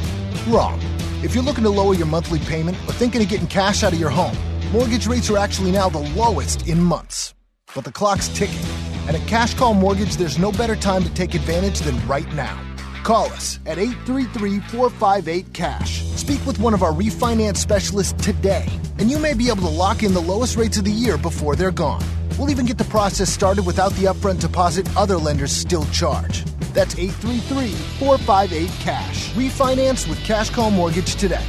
[0.49, 0.81] Wrong.
[1.23, 3.99] If you're looking to lower your monthly payment or thinking of getting cash out of
[3.99, 4.35] your home,
[4.73, 7.35] mortgage rates are actually now the lowest in months.
[7.75, 8.65] but the clock's ticking.
[9.07, 12.59] And at Cash Call Mortgage, there's no better time to take advantage than right now.
[13.03, 16.01] Call us at 833 458 CASH.
[16.15, 18.65] Speak with one of our refinance specialists today,
[18.97, 21.55] and you may be able to lock in the lowest rates of the year before
[21.55, 22.03] they're gone.
[22.39, 26.43] We'll even get the process started without the upfront deposit other lenders still charge.
[26.79, 29.33] That's 833 458 CASH.
[29.33, 31.43] Refinance with Cash Call Mortgage today.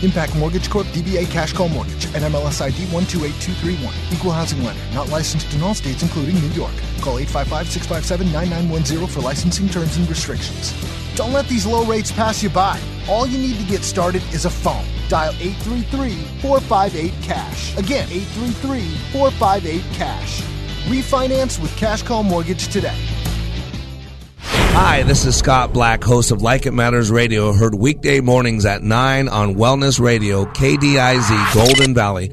[0.00, 0.86] Impac Mortgage Corp.
[0.86, 2.06] DBA Cash Call Mortgage.
[2.16, 3.94] NMLS ID 128231.
[4.10, 4.80] Equal housing lender.
[4.94, 6.72] Not licensed in all states, including New York.
[7.02, 10.72] Call 855-657-9910 for licensing terms and restrictions.
[11.16, 12.80] Don't let these low rates pass you by.
[13.10, 14.86] All you need to get started is a phone.
[15.10, 17.76] Dial 833-458-CASH.
[17.76, 20.40] Again, 833-458-CASH.
[20.88, 22.96] Refinance with Cash Call Mortgage today.
[24.48, 28.82] Hi, this is Scott Black, host of Like It Matters Radio, heard weekday mornings at
[28.82, 32.30] 9 on Wellness Radio, KDIZ, Golden Valley.